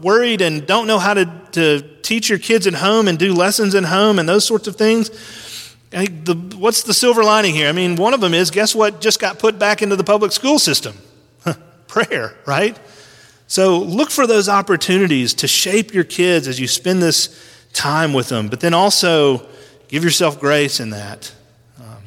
worried 0.00 0.40
and 0.40 0.66
don't 0.66 0.86
know 0.86 0.98
how 0.98 1.14
to, 1.14 1.26
to 1.52 1.82
teach 2.02 2.30
your 2.30 2.38
kids 2.38 2.66
at 2.66 2.74
home 2.74 3.08
and 3.08 3.18
do 3.18 3.34
lessons 3.34 3.74
at 3.74 3.84
home 3.84 4.18
and 4.18 4.28
those 4.28 4.46
sorts 4.46 4.66
of 4.68 4.76
things, 4.76 5.10
the, 5.90 6.56
what's 6.56 6.84
the 6.84 6.94
silver 6.94 7.22
lining 7.22 7.54
here? 7.54 7.68
I 7.68 7.72
mean, 7.72 7.96
one 7.96 8.14
of 8.14 8.20
them 8.22 8.32
is 8.32 8.50
guess 8.50 8.74
what 8.74 9.02
just 9.02 9.20
got 9.20 9.38
put 9.38 9.58
back 9.58 9.82
into 9.82 9.96
the 9.96 10.04
public 10.04 10.32
school 10.32 10.58
system? 10.58 10.96
prayer, 11.88 12.34
right? 12.46 12.78
So 13.48 13.78
look 13.80 14.10
for 14.10 14.26
those 14.26 14.48
opportunities 14.48 15.34
to 15.34 15.46
shape 15.46 15.92
your 15.92 16.04
kids 16.04 16.48
as 16.48 16.58
you 16.58 16.66
spend 16.66 17.02
this 17.02 17.28
time 17.72 18.12
with 18.12 18.28
them, 18.28 18.48
but 18.48 18.60
then 18.60 18.74
also 18.74 19.46
give 19.88 20.04
yourself 20.04 20.40
grace 20.40 20.80
in 20.80 20.90
that. 20.90 21.32
Um, 21.80 22.02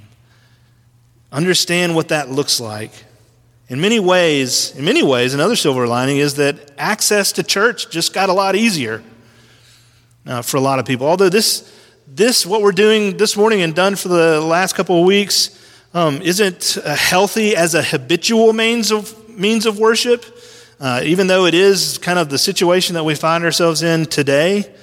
understand 1.32 1.96
what 1.96 2.10
that 2.10 2.30
looks 2.30 2.60
like. 2.60 2.92
In 3.68 3.82
many 3.82 4.00
ways, 4.00 4.76
in 4.76 4.86
many 4.86 5.02
ways, 5.02 5.34
another 5.34 5.56
silver 5.56 5.88
lining 5.88 6.18
is 6.18 6.36
that 6.36 6.72
access 6.78 7.32
to 7.34 7.44
church 7.44 7.90
just 7.90 8.14
got 8.14 8.30
a 8.30 8.34
lot 8.34 8.56
easier 8.56 9.04
uh, 10.28 10.42
for 10.42 10.58
a 10.58 10.62
lot 10.62 10.78
of 10.80 10.86
people. 10.86 11.08
Although 11.08 11.30
this, 11.30 11.72
this 12.08 12.46
what 12.46 12.62
we're 12.62 12.72
doing 12.72 13.18
this 13.18 13.36
morning 13.36 13.62
and 13.62 13.74
done 13.74 13.96
for 13.96 14.10
the 14.10 14.40
last 14.40 14.74
couple 14.74 15.00
of 15.00 15.06
weeks 15.06 15.62
um, 15.96 16.22
isn't 16.22 16.78
healthy 16.86 17.56
as 17.56 17.74
a 17.74 17.82
habitual 17.82 18.54
means 18.54 18.92
of 18.92 19.26
means 19.30 19.66
of 19.66 19.80
worship, 19.80 20.26
uh, 20.80 21.02
even 21.04 21.28
though 21.28 21.46
it 21.46 21.54
is 21.54 21.98
kind 21.98 22.20
of 22.20 22.30
the 22.30 22.38
situation 22.38 22.96
that 22.96 23.04
we 23.04 23.16
find 23.16 23.44
ourselves 23.44 23.84
in 23.84 24.06
today, 24.06 24.74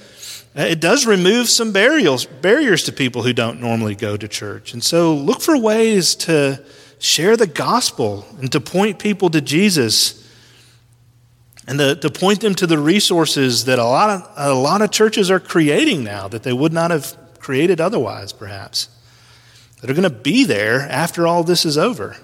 Uh, 0.56 0.62
it 0.62 0.80
does 0.80 1.06
remove 1.06 1.48
some 1.48 1.72
barriers, 1.72 2.26
barriers 2.26 2.82
to 2.84 2.92
people 2.92 3.22
who 3.22 3.32
don't 3.32 3.60
normally 3.60 3.94
go 3.94 4.16
to 4.16 4.28
church. 4.28 4.74
And 4.74 4.84
so 4.84 5.14
look 5.14 5.40
for 5.40 5.56
ways 5.56 6.14
to 6.16 6.62
share 6.98 7.36
the 7.36 7.46
gospel 7.46 8.26
and 8.38 8.52
to 8.52 8.60
point 8.60 8.98
people 8.98 9.30
to 9.30 9.40
Jesus 9.40 10.18
and 11.66 11.78
to, 11.78 11.94
to 11.96 12.10
point 12.10 12.40
them 12.40 12.54
to 12.56 12.66
the 12.66 12.78
resources 12.78 13.64
that 13.64 13.78
a 13.78 13.84
lot, 13.84 14.10
of, 14.10 14.32
a 14.36 14.54
lot 14.54 14.82
of 14.82 14.90
churches 14.90 15.30
are 15.30 15.40
creating 15.40 16.04
now 16.04 16.28
that 16.28 16.42
they 16.42 16.52
would 16.52 16.72
not 16.72 16.90
have 16.90 17.16
created 17.38 17.80
otherwise, 17.80 18.32
perhaps, 18.32 18.88
that 19.80 19.88
are 19.88 19.94
going 19.94 20.02
to 20.02 20.10
be 20.10 20.44
there 20.44 20.80
after 20.80 21.26
all 21.26 21.42
this 21.44 21.64
is 21.64 21.78
over. 21.78 22.16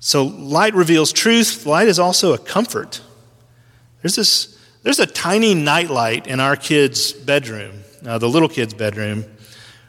So 0.00 0.24
light 0.24 0.74
reveals 0.74 1.12
truth. 1.12 1.66
Light 1.66 1.88
is 1.88 1.98
also 1.98 2.32
a 2.32 2.38
comfort. 2.38 3.00
There's 4.02 4.16
this, 4.16 4.53
there's 4.84 5.00
a 5.00 5.06
tiny 5.06 5.54
nightlight 5.54 6.28
in 6.28 6.38
our 6.38 6.54
kid's 6.54 7.12
bedroom, 7.12 7.82
uh, 8.06 8.18
the 8.18 8.28
little 8.28 8.48
kid's 8.48 8.74
bedroom 8.74 9.24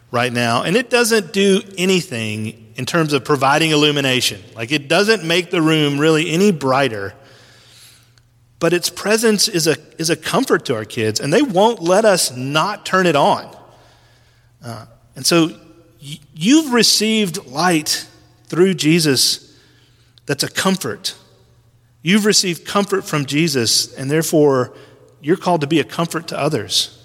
right 0.10 0.34
now, 0.34 0.64
and 0.64 0.76
it 0.76 0.90
doesn't 0.90 1.34
do 1.34 1.62
anything 1.78 2.74
in 2.76 2.86
terms 2.86 3.14
of 3.14 3.24
providing 3.24 3.72
illumination. 3.72 4.42
Like 4.56 4.72
it 4.72 4.88
doesn't 4.88 5.24
make 5.24 5.52
the 5.52 5.62
room 5.62 6.00
really 6.00 6.32
any 6.32 6.52
brighter. 6.52 7.14
But 8.60 8.74
its 8.74 8.90
presence 8.90 9.48
is 9.48 9.68
a, 9.68 9.76
is 10.00 10.10
a 10.10 10.16
comfort 10.16 10.66
to 10.66 10.76
our 10.76 10.86
kids, 10.86 11.20
and 11.20 11.32
they 11.32 11.42
won't 11.42 11.82
let 11.82 12.06
us 12.06 12.36
not 12.36 12.86
turn 12.86 13.06
it 13.06 13.16
on. 13.16 13.56
Uh, 14.64 14.86
and 15.16 15.26
so 15.26 15.48
y- 16.02 16.20
you've 16.34 16.72
received 16.72 17.46
light 17.48 18.08
through 18.46 18.76
Jesus 18.76 19.56
that's 20.26 20.44
a 20.44 20.50
comfort. 20.50 21.16
You've 22.06 22.28
received 22.28 22.68
comfort 22.68 23.04
from 23.04 23.26
Jesus, 23.26 23.92
and 23.96 24.12
therefore 24.12 24.76
you're 25.22 25.38
called 25.38 25.62
to 25.62 25.68
be 25.68 25.80
a 25.80 25.84
comfort 25.84 26.28
to 26.28 26.40
others. 26.40 27.04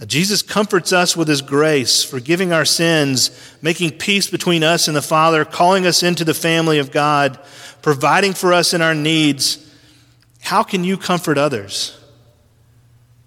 Uh, 0.00 0.04
Jesus 0.04 0.42
comforts 0.42 0.92
us 0.92 1.16
with 1.16 1.28
his 1.28 1.42
grace, 1.42 2.02
forgiving 2.02 2.52
our 2.52 2.64
sins, 2.64 3.30
making 3.62 3.98
peace 3.98 4.28
between 4.28 4.64
us 4.64 4.88
and 4.88 4.96
the 4.96 5.00
Father, 5.00 5.44
calling 5.44 5.86
us 5.86 6.02
into 6.02 6.24
the 6.24 6.34
family 6.34 6.80
of 6.80 6.90
God, 6.90 7.38
providing 7.82 8.32
for 8.32 8.52
us 8.52 8.74
in 8.74 8.82
our 8.82 8.96
needs. 8.96 9.64
How 10.40 10.64
can 10.64 10.82
you 10.82 10.96
comfort 10.96 11.38
others? 11.38 11.96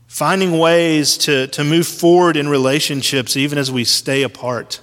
Finding 0.08 0.60
ways 0.60 1.18
to, 1.20 1.48
to 1.48 1.64
move 1.64 1.88
forward 1.88 2.36
in 2.36 2.50
relationships 2.50 3.38
even 3.38 3.58
as 3.58 3.72
we 3.72 3.86
stay 3.86 4.24
apart. 4.24 4.82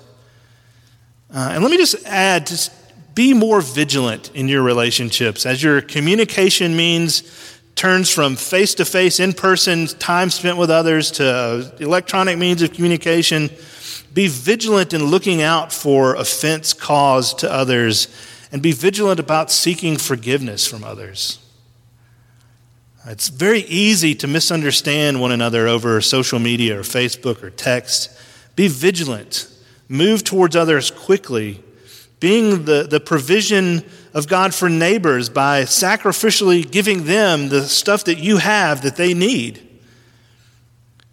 Uh, 1.31 1.51
and 1.53 1.63
let 1.63 1.71
me 1.71 1.77
just 1.77 2.07
add, 2.07 2.47
just 2.47 2.73
be 3.15 3.35
more 3.35 3.61
vigilant 3.61 4.31
in 4.35 4.49
your 4.49 4.63
relationships 4.63 5.47
as 5.47 5.63
your 5.63 5.81
communication 5.81 6.77
means 6.77 7.23
turns 7.75 8.11
from 8.11 8.37
face 8.37 8.75
to 8.75 8.85
face, 8.85 9.21
in 9.21 9.33
person 9.33 9.87
time 9.87 10.31
spent 10.31 10.59
with 10.59 10.71
others 10.71 11.11
to 11.13 11.25
uh, 11.25 11.71
electronic 11.79 12.37
means 12.37 12.63
of 12.63 12.73
communication. 12.73 13.51
Be 14.13 14.27
vigilant 14.27 14.93
in 14.93 15.05
looking 15.05 15.41
out 15.41 15.73
for 15.73 16.15
offense 16.15 16.73
caused 16.73 17.39
to 17.39 17.51
others 17.51 18.09
and 18.53 18.61
be 18.61 18.73
vigilant 18.73 19.21
about 19.21 19.51
seeking 19.51 19.97
forgiveness 19.97 20.67
from 20.67 20.85
others. 20.85 21.39
It's 23.07 23.29
very 23.29 23.61
easy 23.61 24.15
to 24.17 24.27
misunderstand 24.27 25.21
one 25.21 25.33
another 25.33 25.67
over 25.67 26.01
social 26.03 26.39
media 26.39 26.79
or 26.79 26.83
Facebook 26.83 27.43
or 27.43 27.49
text. 27.49 28.11
Be 28.57 28.69
vigilant. 28.69 29.49
Move 29.89 30.23
towards 30.23 30.55
others 30.55 30.91
quickly 30.91 31.63
being 32.21 32.67
the, 32.67 32.87
the 32.89 33.01
provision 33.01 33.83
of 34.13 34.29
God 34.29 34.55
for 34.55 34.69
neighbors 34.69 35.29
by 35.29 35.63
sacrificially 35.63 36.71
giving 36.71 37.05
them 37.05 37.49
the 37.49 37.63
stuff 37.65 38.05
that 38.05 38.19
you 38.19 38.37
have 38.37 38.83
that 38.83 38.97
they 38.97 39.15
need. 39.15 39.67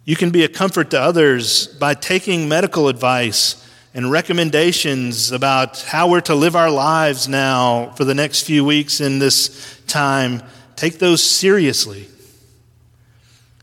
You 0.04 0.16
can 0.16 0.30
be 0.30 0.44
a 0.44 0.48
comfort 0.48 0.90
to 0.90 1.00
others 1.00 1.66
by 1.66 1.94
taking 1.94 2.48
medical 2.48 2.88
advice 2.88 3.64
and 3.94 4.10
recommendations 4.10 5.32
about 5.32 5.80
how 5.80 6.10
we're 6.10 6.20
to 6.22 6.34
live 6.34 6.54
our 6.54 6.70
lives 6.70 7.26
now 7.26 7.90
for 7.96 8.04
the 8.04 8.14
next 8.14 8.42
few 8.42 8.64
weeks 8.64 9.00
in 9.00 9.18
this 9.18 9.80
time. 9.86 10.42
Take 10.76 10.98
those 10.98 11.22
seriously. 11.22 12.06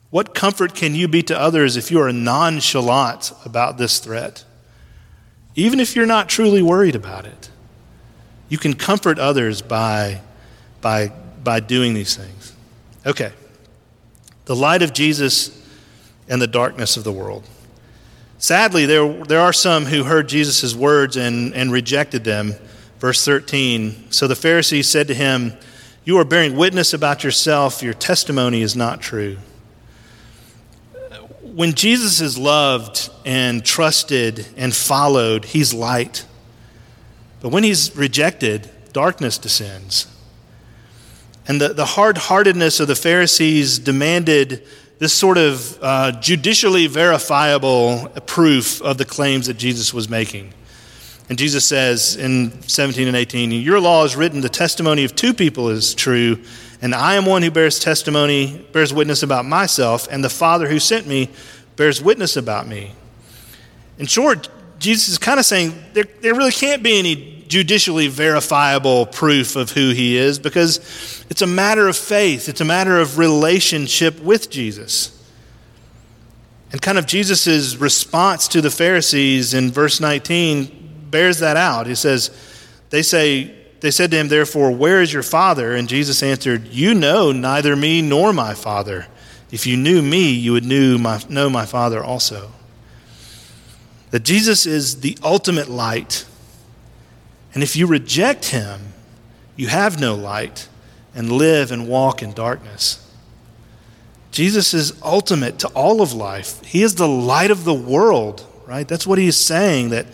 What 0.10 0.34
comfort 0.34 0.76
can 0.76 0.96
you 0.96 1.08
be 1.08 1.24
to 1.24 1.40
others 1.40 1.78
if 1.78 1.92
you 1.92 2.02
are 2.02 2.12
nonchalant 2.12 3.32
about 3.44 3.78
this 3.78 4.00
threat? 4.00 4.44
Even 5.56 5.80
if 5.80 5.96
you're 5.96 6.06
not 6.06 6.30
truly 6.30 6.62
worried 6.62 6.96
about 6.96 7.26
it. 7.26 7.50
You 8.50 8.58
can 8.58 8.74
comfort 8.74 9.18
others 9.18 9.62
by, 9.62 10.22
by, 10.82 11.12
by 11.44 11.62
doing 11.62 11.94
these 11.94 12.16
things. 12.16 12.54
Okay. 13.06 13.32
The 14.46 14.56
light 14.56 14.82
of 14.82 14.94
Jesus 14.94 15.62
and 16.28 16.42
the 16.42 16.48
darkness 16.48 16.98
of 16.98 17.04
the 17.04 17.12
world. 17.12 17.48
Sadly, 18.38 18.86
there, 18.86 19.24
there 19.24 19.40
are 19.40 19.54
some 19.54 19.86
who 19.86 20.04
heard 20.04 20.28
Jesus' 20.28 20.76
words 20.76 21.18
and, 21.18 21.54
and 21.56 21.72
rejected 21.72 22.24
them. 22.24 22.54
Verse 23.00 23.24
13 23.24 24.12
So 24.12 24.28
the 24.28 24.36
Pharisees 24.36 24.90
said 24.90 25.08
to 25.08 25.14
him, 25.14 25.54
You 26.04 26.18
are 26.20 26.26
bearing 26.26 26.56
witness 26.56 26.94
about 26.94 27.24
yourself, 27.24 27.82
your 27.82 27.94
testimony 27.94 28.62
is 28.62 28.76
not 28.76 29.02
true 29.02 29.38
when 31.56 31.74
Jesus 31.74 32.20
is 32.20 32.38
loved 32.38 33.10
and 33.26 33.64
trusted 33.64 34.46
and 34.58 34.76
followed, 34.76 35.46
he's 35.46 35.74
light. 35.74 36.26
But 37.40 37.50
when 37.50 37.64
he's 37.64 37.96
rejected, 37.96 38.70
darkness 38.92 39.38
descends. 39.38 40.08
And 41.48 41.62
the, 41.62 41.70
the 41.70 41.86
hard 41.86 42.18
heartedness 42.18 42.82
of 42.82 42.90
the 42.90 42.96
Pharisees 42.96 43.80
demanded 43.80 44.68
this 45.00 45.14
sort 45.14 45.38
of 45.38 45.80
uh, 45.82 46.12
judicially 46.20 46.88
verifiable 46.88 48.10
proof 48.26 48.82
of 48.82 48.98
the 48.98 49.06
claims 49.06 49.48
that 49.48 49.58
Jesus 49.58 49.94
was 49.94 50.10
making. 50.10 50.54
And 51.30 51.38
Jesus 51.38 51.64
says 51.64 52.18
in 52.18 52.64
17 52.64 53.08
and 53.08 53.16
18, 53.16 53.52
Your 53.52 53.80
law 53.80 54.04
is 54.04 54.18
written, 54.18 54.42
the 54.42 54.50
testimony 54.50 55.06
of 55.06 55.16
two 55.16 55.34
people 55.34 55.70
is 55.70 55.96
true, 55.96 56.44
and 56.86 56.94
I 56.94 57.16
am 57.16 57.26
one 57.26 57.42
who 57.42 57.50
bears 57.50 57.80
testimony, 57.80 58.64
bears 58.72 58.94
witness 58.94 59.24
about 59.24 59.44
myself, 59.44 60.08
and 60.12 60.24
the 60.24 60.30
Father 60.30 60.68
who 60.68 60.80
sent 60.80 61.08
me 61.08 61.32
bears 61.78 62.00
witness 62.00 62.38
about 62.38 62.68
me. 62.68 62.92
In 63.98 64.06
short, 64.06 64.50
Jesus 64.78 65.08
is 65.08 65.18
kind 65.18 65.40
of 65.40 65.48
saying 65.48 65.74
there, 65.94 66.04
there 66.22 66.36
really 66.36 66.52
can't 66.52 66.84
be 66.84 67.00
any 67.00 67.44
judicially 67.48 68.08
verifiable 68.08 69.08
proof 69.08 69.56
of 69.56 69.72
who 69.72 69.94
he 69.94 70.16
is 70.16 70.38
because 70.38 71.26
it's 71.28 71.42
a 71.42 71.48
matter 71.48 71.88
of 71.88 71.98
faith, 71.98 72.48
it's 72.48 72.62
a 72.62 72.66
matter 72.66 73.00
of 73.00 73.18
relationship 73.18 74.20
with 74.20 74.52
Jesus. 74.52 75.12
And 76.72 76.80
kind 76.80 77.00
of 77.00 77.08
Jesus' 77.08 77.76
response 77.78 78.48
to 78.50 78.62
the 78.62 78.70
Pharisees 78.70 79.56
in 79.56 79.72
verse 79.72 80.00
19 80.00 81.08
bears 81.10 81.40
that 81.40 81.58
out. 81.58 81.88
He 81.88 81.96
says, 81.96 82.30
They 82.92 83.02
say, 83.02 83.65
they 83.86 83.92
said 83.92 84.12
to 84.12 84.18
him, 84.18 84.30
therefore, 84.30 84.72
where 84.72 85.02
is 85.02 85.14
your 85.14 85.24
father? 85.24 85.76
And 85.76 85.88
Jesus 85.88 86.24
answered, 86.24 86.68
You 86.70 86.94
know 86.94 87.32
neither 87.32 87.76
me 87.76 88.02
nor 88.02 88.34
my 88.34 88.54
father. 88.54 89.08
If 89.52 89.68
you 89.68 89.78
knew 89.78 90.02
me, 90.02 90.32
you 90.32 90.54
would 90.54 90.66
knew 90.66 90.98
my, 90.98 91.22
know 91.30 91.50
my 91.50 91.66
father 91.66 92.04
also. 92.04 92.52
That 94.10 94.24
Jesus 94.24 94.66
is 94.66 95.02
the 95.02 95.18
ultimate 95.24 95.70
light. 95.70 96.26
And 97.54 97.62
if 97.62 97.76
you 97.76 97.86
reject 97.86 98.46
him, 98.46 98.94
you 99.56 99.68
have 99.68 100.00
no 100.00 100.16
light 100.16 100.68
and 101.14 101.32
live 101.32 101.72
and 101.72 101.88
walk 101.88 102.24
in 102.24 102.34
darkness. 102.34 103.02
Jesus 104.32 104.74
is 104.74 105.02
ultimate 105.02 105.60
to 105.60 105.68
all 105.70 106.02
of 106.02 106.12
life. 106.12 106.62
He 106.66 106.82
is 106.82 106.96
the 106.96 107.08
light 107.08 107.52
of 107.52 107.64
the 107.64 107.74
world, 107.74 108.46
right? 108.66 108.88
That's 108.88 109.08
what 109.08 109.18
he 109.18 109.28
is 109.28 109.38
saying 109.38 109.90
that 109.90 110.08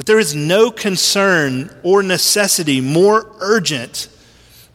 that 0.00 0.06
there 0.06 0.18
is 0.18 0.34
no 0.34 0.70
concern 0.70 1.70
or 1.82 2.02
necessity 2.02 2.80
more 2.80 3.30
urgent 3.40 4.08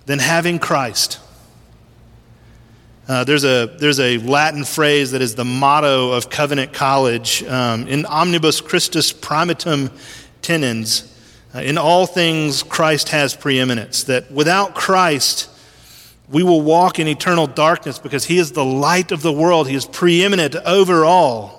than 0.06 0.20
having 0.20 0.60
Christ. 0.60 1.20
Uh, 3.08 3.24
there's, 3.24 3.44
a, 3.44 3.76
there's 3.80 4.00
a 4.00 4.20
Latin 4.20 4.64
phrase 4.64 5.14
that 5.14 5.24
is 5.24 5.34
the 5.34 5.44
motto 5.44 6.12
of 6.12 6.30
Covenant 6.30 6.74
College 6.74 7.44
um, 7.46 7.88
in 7.88 8.06
omnibus 8.06 8.62
Christus 8.62 9.12
primatum 9.12 9.90
tenens. 10.44 11.12
Uh, 11.56 11.62
in 11.62 11.80
all 11.80 12.06
things, 12.06 12.62
Christ 12.62 13.10
has 13.10 13.36
preeminence. 13.36 14.04
That 14.04 14.30
without 14.32 14.76
Christ, 14.76 15.50
we 16.30 16.44
will 16.44 16.62
walk 16.62 17.00
in 17.00 17.08
eternal 17.08 17.48
darkness 17.48 17.98
because 17.98 18.26
he 18.26 18.38
is 18.38 18.52
the 18.52 18.64
light 18.64 19.12
of 19.12 19.24
the 19.24 19.34
world. 19.34 19.68
He 19.68 19.76
is 19.76 19.88
preeminent 19.88 20.56
over 20.56 21.04
all. 21.04 21.55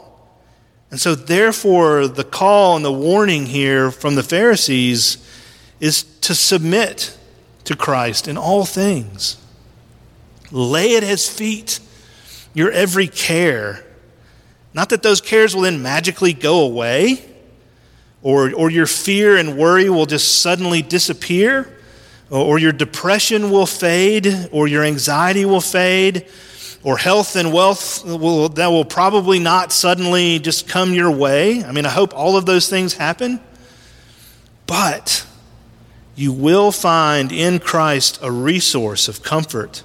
And 0.90 1.00
so, 1.00 1.14
therefore, 1.14 2.06
the 2.06 2.24
call 2.24 2.76
and 2.76 2.84
the 2.84 2.92
warning 2.92 3.46
here 3.46 3.90
from 3.90 4.14
the 4.14 4.22
Pharisees 4.22 5.18
is 5.80 6.04
to 6.20 6.34
submit 6.34 7.16
to 7.64 7.76
Christ 7.76 8.28
in 8.28 8.38
all 8.38 8.64
things. 8.64 9.36
Lay 10.52 10.96
at 10.96 11.02
his 11.02 11.28
feet 11.28 11.80
your 12.54 12.70
every 12.70 13.08
care. 13.08 13.84
Not 14.72 14.90
that 14.90 15.02
those 15.02 15.20
cares 15.20 15.54
will 15.54 15.62
then 15.62 15.82
magically 15.82 16.32
go 16.32 16.60
away, 16.60 17.24
or, 18.22 18.54
or 18.54 18.70
your 18.70 18.86
fear 18.86 19.36
and 19.36 19.58
worry 19.58 19.90
will 19.90 20.06
just 20.06 20.40
suddenly 20.40 20.82
disappear, 20.82 21.68
or, 22.30 22.40
or 22.40 22.58
your 22.58 22.72
depression 22.72 23.50
will 23.50 23.66
fade, 23.66 24.48
or 24.52 24.68
your 24.68 24.84
anxiety 24.84 25.44
will 25.44 25.60
fade 25.60 26.26
or 26.86 26.96
health 26.96 27.34
and 27.34 27.52
wealth 27.52 28.04
will, 28.04 28.48
that 28.48 28.68
will 28.68 28.84
probably 28.84 29.40
not 29.40 29.72
suddenly 29.72 30.38
just 30.38 30.68
come 30.68 30.94
your 30.94 31.10
way. 31.10 31.64
I 31.64 31.72
mean, 31.72 31.84
I 31.84 31.88
hope 31.88 32.14
all 32.14 32.36
of 32.36 32.46
those 32.46 32.70
things 32.70 32.94
happen. 32.94 33.40
But 34.68 35.26
you 36.14 36.32
will 36.32 36.70
find 36.70 37.32
in 37.32 37.58
Christ 37.58 38.20
a 38.22 38.30
resource 38.30 39.08
of 39.08 39.24
comfort 39.24 39.82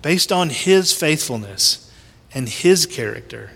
based 0.00 0.30
on 0.30 0.50
His 0.50 0.92
faithfulness 0.92 1.92
and 2.32 2.48
His 2.48 2.86
character. 2.86 3.50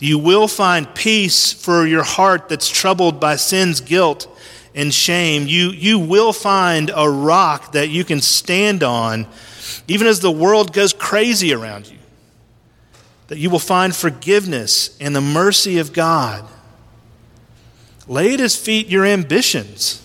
You 0.00 0.18
will 0.18 0.48
find 0.48 0.94
peace 0.94 1.52
for 1.52 1.86
your 1.86 2.04
heart 2.04 2.48
that's 2.48 2.70
troubled 2.70 3.20
by 3.20 3.36
sin's 3.36 3.82
guilt 3.82 4.34
and 4.74 4.94
shame, 4.94 5.46
you, 5.46 5.72
you 5.72 5.98
will 5.98 6.32
find 6.32 6.90
a 6.96 7.08
rock 7.08 7.72
that 7.72 7.90
you 7.90 8.02
can 8.02 8.22
stand 8.22 8.82
on, 8.82 9.26
even 9.86 10.06
as 10.06 10.20
the 10.20 10.30
world 10.32 10.72
goes 10.72 10.94
crazy 10.94 11.52
around 11.52 11.86
you. 11.86 11.98
That 13.28 13.38
you 13.38 13.50
will 13.50 13.58
find 13.58 13.94
forgiveness 13.94 14.96
and 15.00 15.16
the 15.16 15.20
mercy 15.20 15.78
of 15.78 15.92
God. 15.92 16.44
Lay 18.06 18.34
at 18.34 18.40
his 18.40 18.56
feet 18.56 18.88
your 18.88 19.04
ambitions. 19.04 20.00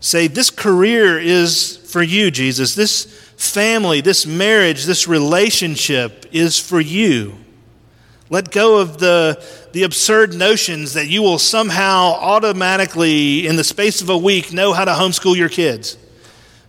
Say, 0.00 0.26
This 0.26 0.50
career 0.50 1.18
is 1.18 1.76
for 1.76 2.02
you, 2.02 2.30
Jesus. 2.30 2.74
This 2.74 3.04
family, 3.36 4.00
this 4.00 4.26
marriage, 4.26 4.84
this 4.84 5.06
relationship 5.06 6.26
is 6.32 6.58
for 6.58 6.80
you. 6.80 7.36
Let 8.28 8.50
go 8.50 8.78
of 8.78 8.98
the, 8.98 9.44
the 9.72 9.82
absurd 9.82 10.34
notions 10.34 10.94
that 10.94 11.06
you 11.06 11.22
will 11.22 11.38
somehow 11.38 12.14
automatically, 12.14 13.46
in 13.46 13.56
the 13.56 13.64
space 13.64 14.00
of 14.00 14.08
a 14.08 14.16
week, 14.16 14.52
know 14.52 14.72
how 14.72 14.86
to 14.86 14.92
homeschool 14.92 15.36
your 15.36 15.50
kids. 15.50 15.98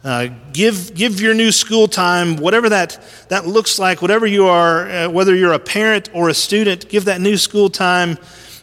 Uh, 0.04 0.28
give, 0.52 0.94
give 0.94 1.22
your 1.22 1.34
new 1.34 1.50
school 1.50 1.88
time, 1.88 2.36
whatever 2.36 2.68
that, 2.68 3.02
that 3.30 3.48
looks 3.48 3.80
like, 3.80 4.02
whatever 4.02 4.28
you 4.28 4.48
are, 4.48 4.90
uh, 4.90 5.10
whether 5.10 5.34
you're 5.34 5.54
a 5.54 5.60
parent 5.60 6.10
or 6.14 6.28
a 6.28 6.34
student, 6.34 6.90
give 6.90 7.06
that 7.06 7.22
new 7.22 7.38
school 7.38 7.70
time 7.70 8.18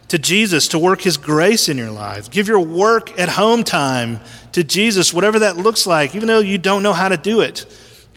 to 0.08 0.18
Jesus 0.18 0.68
to 0.68 0.78
work 0.78 1.00
His 1.00 1.16
grace 1.16 1.70
in 1.70 1.78
your 1.78 1.90
life. 1.90 2.30
Give 2.30 2.46
your 2.46 2.60
work 2.60 3.18
at 3.18 3.30
home 3.30 3.64
time 3.64 4.20
to 4.52 4.62
Jesus, 4.62 5.14
whatever 5.14 5.38
that 5.38 5.56
looks 5.56 5.86
like, 5.86 6.14
even 6.14 6.28
though 6.28 6.40
you 6.40 6.58
don't 6.58 6.82
know 6.82 6.92
how 6.92 7.08
to 7.08 7.16
do 7.16 7.40
it. 7.40 7.64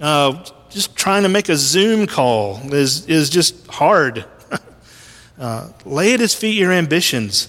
Uh, 0.01 0.43
just 0.69 0.93
trying 0.97 1.23
to 1.23 1.29
make 1.29 1.47
a 1.47 1.55
Zoom 1.55 2.07
call 2.07 2.73
is, 2.73 3.05
is 3.07 3.29
just 3.29 3.67
hard. 3.67 4.25
uh, 5.39 5.69
lay 5.85 6.13
at 6.13 6.19
His 6.19 6.35
feet 6.35 6.57
your 6.57 6.73
ambitions, 6.73 7.47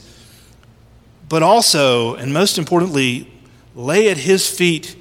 but 1.28 1.42
also, 1.42 2.14
and 2.14 2.32
most 2.32 2.58
importantly, 2.58 3.28
lay 3.74 4.08
at 4.08 4.18
His 4.18 4.48
feet 4.48 4.94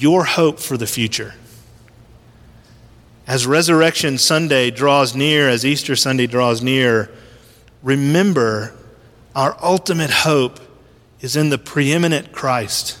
your 0.00 0.24
hope 0.24 0.58
for 0.58 0.76
the 0.76 0.86
future. 0.86 1.34
As 3.26 3.46
Resurrection 3.46 4.18
Sunday 4.18 4.70
draws 4.70 5.14
near, 5.14 5.48
as 5.48 5.64
Easter 5.64 5.94
Sunday 5.94 6.26
draws 6.26 6.62
near, 6.62 7.10
remember 7.82 8.74
our 9.36 9.56
ultimate 9.62 10.10
hope 10.10 10.58
is 11.20 11.36
in 11.36 11.50
the 11.50 11.58
preeminent 11.58 12.32
Christ, 12.32 12.98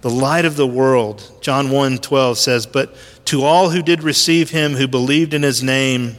the 0.00 0.10
light 0.10 0.44
of 0.44 0.56
the 0.56 0.66
world. 0.66 1.30
John 1.42 1.70
1 1.70 1.98
12 1.98 2.38
says, 2.38 2.66
But 2.66 2.96
to 3.26 3.44
all 3.44 3.70
who 3.70 3.82
did 3.82 4.02
receive 4.02 4.50
him, 4.50 4.72
who 4.72 4.88
believed 4.88 5.34
in 5.34 5.42
his 5.42 5.62
name, 5.62 6.16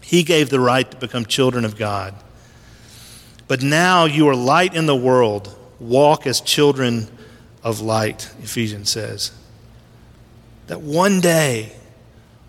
he 0.00 0.22
gave 0.22 0.50
the 0.50 0.60
right 0.60 0.90
to 0.90 0.96
become 0.96 1.26
children 1.26 1.64
of 1.64 1.76
God. 1.76 2.14
But 3.48 3.62
now 3.62 4.06
you 4.06 4.28
are 4.28 4.34
light 4.34 4.74
in 4.74 4.86
the 4.86 4.96
world. 4.96 5.56
Walk 5.78 6.26
as 6.26 6.40
children 6.40 7.06
of 7.66 7.80
light, 7.80 8.30
Ephesians 8.44 8.90
says. 8.90 9.32
That 10.68 10.82
one 10.82 11.20
day, 11.20 11.72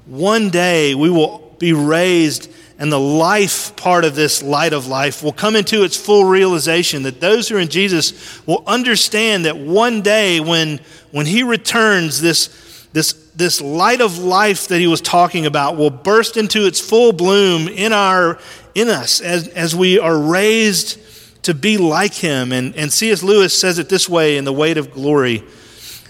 one 0.05 0.51
day 0.51 0.93
we 0.93 1.09
will 1.09 1.55
be 1.57 1.73
raised 1.73 2.53
and 2.77 2.91
the 2.91 2.99
life 2.99 3.75
part 3.75 4.05
of 4.05 4.13
this 4.13 4.43
light 4.43 4.73
of 4.73 4.85
life 4.85 5.23
will 5.23 5.33
come 5.33 5.55
into 5.55 5.83
its 5.83 5.97
full 5.97 6.25
realization 6.25 7.01
that 7.01 7.19
those 7.19 7.49
who 7.49 7.55
are 7.55 7.59
in 7.59 7.67
Jesus 7.67 8.45
will 8.45 8.63
understand 8.67 9.45
that 9.45 9.57
one 9.57 10.03
day 10.03 10.39
when, 10.39 10.79
when 11.09 11.25
he 11.25 11.41
returns, 11.41 12.21
this, 12.21 12.87
this, 12.93 13.13
this 13.35 13.59
light 13.59 14.01
of 14.01 14.19
life 14.19 14.67
that 14.67 14.77
he 14.77 14.85
was 14.85 15.01
talking 15.01 15.47
about 15.47 15.77
will 15.77 15.89
burst 15.89 16.37
into 16.37 16.67
its 16.67 16.79
full 16.79 17.11
bloom 17.11 17.67
in, 17.67 17.91
our, 17.91 18.37
in 18.75 18.87
us 18.87 19.19
as, 19.21 19.47
as 19.47 19.75
we 19.75 19.97
are 19.97 20.15
raised 20.15 20.99
to 21.47 21.53
be 21.53 21.77
like 21.77 22.13
him. 22.13 22.51
And, 22.51 22.75
and 22.75 22.93
C.S. 22.93 23.23
Lewis 23.23 23.59
says 23.59 23.79
it 23.79 23.89
this 23.89 24.07
way 24.07 24.37
in 24.37 24.45
The 24.45 24.53
Weight 24.53 24.77
of 24.77 24.91
Glory 24.91 25.43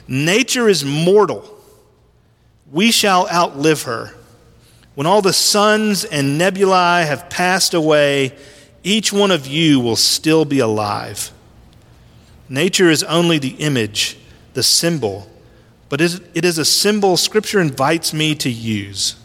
Nature 0.08 0.70
is 0.70 0.86
mortal, 0.86 1.44
we 2.72 2.92
shall 2.92 3.30
outlive 3.30 3.84
her 3.84 4.14
when 4.98 5.06
all 5.06 5.22
the 5.22 5.32
suns 5.32 6.06
and 6.06 6.40
nebulae 6.40 7.06
have 7.06 7.30
passed 7.30 7.76
away, 7.76 8.36
each 8.82 9.14
one 9.14 9.30
of 9.30 9.46
you 9.46 9.80
will 9.80 9.96
still 9.96 10.44
be 10.44 10.58
alive. 10.58 11.32
Nature 12.50 12.90
is 12.90 13.04
only 13.04 13.38
the 13.38 13.56
image, 13.60 14.18
the 14.56 14.64
symbol, 14.64 15.30
but 15.88 16.02
it 16.02 16.44
is 16.44 16.58
a 16.58 16.66
symbol 16.66 17.16
Scripture 17.16 17.60
invites 17.60 18.12
me 18.12 18.34
to 18.34 18.50
use. 18.50 19.16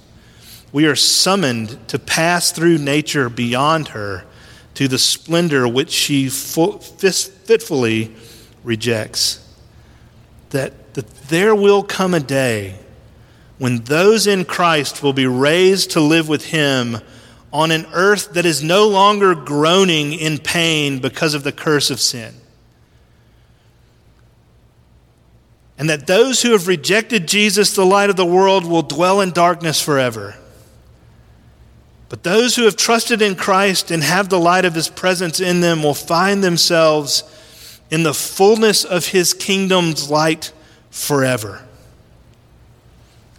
We 0.72 0.84
are 0.84 0.94
summoned 0.94 1.88
to 1.88 1.98
pass 1.98 2.52
through 2.52 2.76
nature 2.76 3.30
beyond 3.30 3.88
her 3.88 4.26
to 4.74 4.88
the 4.88 4.98
splendor 4.98 5.68
which 5.68 5.90
she 5.90 6.28
fitfully 6.28 8.14
rejects. 8.64 9.38
That, 10.50 10.94
that 10.94 11.08
there 11.28 11.54
will 11.54 11.82
come 11.82 12.14
a 12.14 12.20
day 12.20 12.76
when 13.58 13.84
those 13.84 14.26
in 14.26 14.44
Christ 14.44 15.02
will 15.02 15.12
be 15.12 15.26
raised 15.26 15.92
to 15.92 16.00
live 16.00 16.28
with 16.28 16.46
Him 16.46 16.98
on 17.52 17.70
an 17.70 17.86
earth 17.92 18.32
that 18.32 18.46
is 18.46 18.62
no 18.62 18.88
longer 18.88 19.34
groaning 19.34 20.12
in 20.12 20.38
pain 20.38 20.98
because 20.98 21.34
of 21.34 21.44
the 21.44 21.52
curse 21.52 21.90
of 21.90 22.00
sin. 22.00 22.34
And 25.78 25.88
that 25.90 26.06
those 26.06 26.42
who 26.42 26.52
have 26.52 26.68
rejected 26.68 27.26
Jesus, 27.26 27.74
the 27.74 27.84
light 27.84 28.10
of 28.10 28.16
the 28.16 28.26
world, 28.26 28.64
will 28.64 28.82
dwell 28.82 29.20
in 29.20 29.30
darkness 29.30 29.80
forever. 29.80 30.36
But 32.12 32.24
those 32.24 32.56
who 32.56 32.64
have 32.64 32.76
trusted 32.76 33.22
in 33.22 33.36
Christ 33.36 33.90
and 33.90 34.02
have 34.02 34.28
the 34.28 34.38
light 34.38 34.66
of 34.66 34.74
his 34.74 34.90
presence 34.90 35.40
in 35.40 35.62
them 35.62 35.82
will 35.82 35.94
find 35.94 36.44
themselves 36.44 37.24
in 37.90 38.02
the 38.02 38.12
fullness 38.12 38.84
of 38.84 39.06
his 39.06 39.32
kingdom's 39.32 40.10
light 40.10 40.52
forever. 40.90 41.64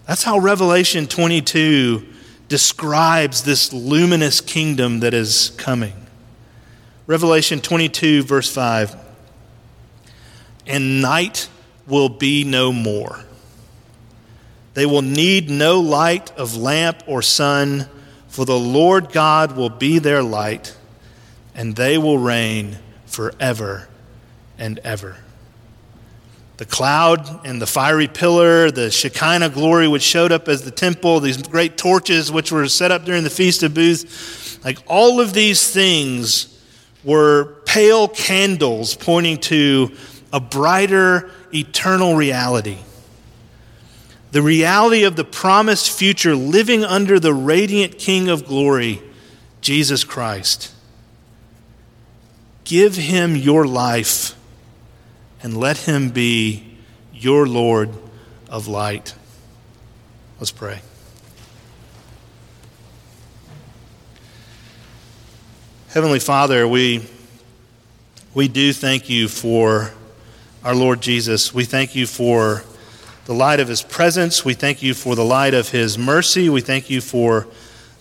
That's 0.08 0.24
how 0.24 0.40
Revelation 0.40 1.06
22 1.06 2.04
describes 2.48 3.44
this 3.44 3.72
luminous 3.72 4.42
kingdom 4.42 5.02
that 5.02 5.14
is 5.14 5.52
coming. 5.52 6.08
Revelation 7.06 7.62
22, 7.62 8.24
verse 8.24 8.52
5 8.52 8.96
And 10.66 11.00
night 11.00 11.48
will 11.86 12.10
be 12.10 12.44
no 12.44 12.74
more. 12.74 13.24
They 14.74 14.88
will 14.88 15.04
need 15.04 15.52
no 15.52 15.80
light 15.80 16.36
of 16.36 16.58
lamp 16.58 17.04
or 17.06 17.22
sun, 17.22 17.88
for 18.34 18.46
the 18.46 18.58
Lord 18.58 19.12
God 19.12 19.56
will 19.56 19.70
be 19.70 20.00
their 20.00 20.24
light, 20.24 20.76
and 21.54 21.76
they 21.76 21.98
will 21.98 22.18
reign 22.18 22.78
forever 23.06 23.88
and 24.58 24.80
ever 24.80 25.18
the 26.58 26.66
cloud 26.66 27.46
and 27.46 27.62
the 27.62 27.68
fiery 27.68 28.08
pillar, 28.08 28.70
the 28.70 28.92
Shekinah 28.92 29.50
glory, 29.50 29.88
which 29.88 30.04
showed 30.04 30.32
up 30.32 30.48
as 30.48 30.64
the 30.64 30.72
temple, 30.72 31.20
these 31.20 31.42
great 31.42 31.78
torches, 31.78 32.32
which 32.32 32.52
were 32.52 32.68
set 32.68 32.92
up 32.92 33.06
during 33.06 33.24
the 33.24 33.30
Feast 33.30 33.64
of 33.64 33.74
Booths. 33.74 34.64
Like 34.64 34.78
all 34.88 35.20
of 35.20 35.34
these 35.34 35.72
things 35.72 36.64
were 37.04 37.56
pale 37.66 38.08
candles 38.08 38.96
pointing 38.96 39.40
to 39.40 39.92
a 40.32 40.40
brighter, 40.40 41.32
eternal 41.54 42.16
reality. 42.16 42.78
The 44.34 44.42
reality 44.42 45.04
of 45.04 45.16
the 45.16 45.24
promised 45.24 45.92
future 45.92 46.36
living 46.36 46.84
under 46.84 47.20
the 47.20 47.36
radiant 47.36 48.00
King 48.00 48.30
of 48.30 48.48
glory, 48.48 49.00
Jesus 49.62 50.04
Christ. 50.04 50.74
Give 52.64 52.96
him 52.96 53.36
your 53.36 53.68
life 53.68 54.36
and 55.44 55.56
let 55.56 55.78
him 55.78 56.10
be 56.10 56.78
your 57.14 57.46
Lord 57.46 57.92
of 58.50 58.68
light. 58.68 59.14
Let's 60.40 60.50
pray. 60.50 60.82
Heavenly 65.90 66.18
Father, 66.18 66.68
we, 66.68 67.06
we 68.34 68.48
do 68.48 68.74
thank 68.74 69.12
you 69.12 69.28
for 69.28 69.92
our 70.64 70.74
Lord 70.74 71.02
Jesus. 71.02 71.54
We 71.54 71.66
thank 71.66 71.94
you 71.94 72.08
for 72.08 72.64
the 73.26 73.34
light 73.34 73.60
of 73.60 73.68
his 73.68 73.82
presence. 73.82 74.44
We 74.44 74.54
thank 74.54 74.84
you 74.84 74.94
for 74.94 75.16
the 75.16 75.24
light 75.24 75.54
of 75.54 75.70
his 75.70 75.98
mercy. 75.98 76.50
We 76.50 76.62
thank 76.62 76.90
you 76.90 77.00
for 77.00 77.48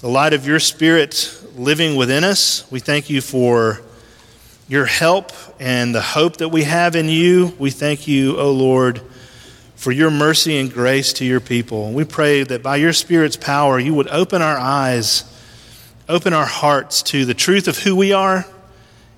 the 0.01 0.09
light 0.09 0.33
of 0.33 0.47
your 0.47 0.59
spirit 0.59 1.39
living 1.55 1.95
within 1.95 2.25
us. 2.25 2.69
We 2.73 2.81
thank 2.81 3.09
you 3.09 3.21
for 3.21 3.81
your 4.69 4.87
help 4.87 5.33
and 5.61 5.95
the 5.95 6.03
hope 6.03 6.39
that 6.39 6.49
we 6.49 6.65
have 6.65 6.97
in 6.97 7.09
you. 7.09 7.55
We 7.59 7.71
thank 7.71 8.09
you, 8.09 8.37
O 8.39 8.51
Lord, 8.51 9.01
for 9.77 9.93
your 9.93 10.11
mercy 10.11 10.59
and 10.59 10.73
grace 10.73 11.13
to 11.15 11.25
your 11.25 11.41
people. 11.41 11.93
We 11.93 12.05
pray 12.05 12.43
that 12.43 12.63
by 12.63 12.77
your 12.77 12.93
Spirit's 12.93 13.37
power, 13.37 13.79
you 13.79 13.95
would 13.95 14.09
open 14.09 14.43
our 14.43 14.59
eyes, 14.59 15.25
open 16.09 16.33
our 16.33 16.47
hearts 16.47 17.03
to 17.05 17.25
the 17.25 17.35
truth 17.35 17.69
of 17.69 17.79
who 17.79 17.95
we 17.95 18.13
are 18.13 18.45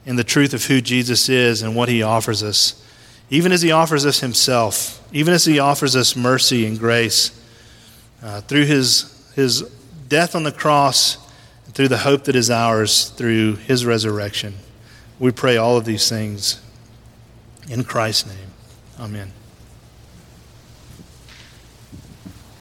and 0.04 0.18
the 0.18 0.24
truth 0.24 0.52
of 0.52 0.66
who 0.66 0.80
Jesus 0.80 1.28
is 1.30 1.62
and 1.62 1.74
what 1.74 1.88
he 1.88 2.02
offers 2.02 2.42
us, 2.42 2.82
even 3.30 3.52
as 3.52 3.62
he 3.62 3.72
offers 3.72 4.04
us 4.04 4.20
himself, 4.20 5.00
even 5.14 5.32
as 5.32 5.44
he 5.44 5.60
offers 5.60 5.94
us 5.94 6.16
mercy 6.16 6.66
and 6.66 6.78
grace 6.78 7.40
uh, 8.20 8.40
through 8.42 8.64
his, 8.64 9.32
his 9.36 9.62
death 10.08 10.34
on 10.34 10.42
the 10.42 10.52
cross 10.52 11.16
and 11.64 11.74
through 11.74 11.86
the 11.86 11.98
hope 11.98 12.24
that 12.24 12.34
is 12.34 12.50
ours 12.50 13.10
through 13.10 13.54
his 13.54 13.86
resurrection. 13.86 14.54
We 15.20 15.30
pray 15.30 15.56
all 15.56 15.76
of 15.76 15.84
these 15.84 16.08
things 16.08 16.60
In 17.70 17.84
Christ's 17.84 18.26
name, 18.26 18.50
amen. 18.98 19.32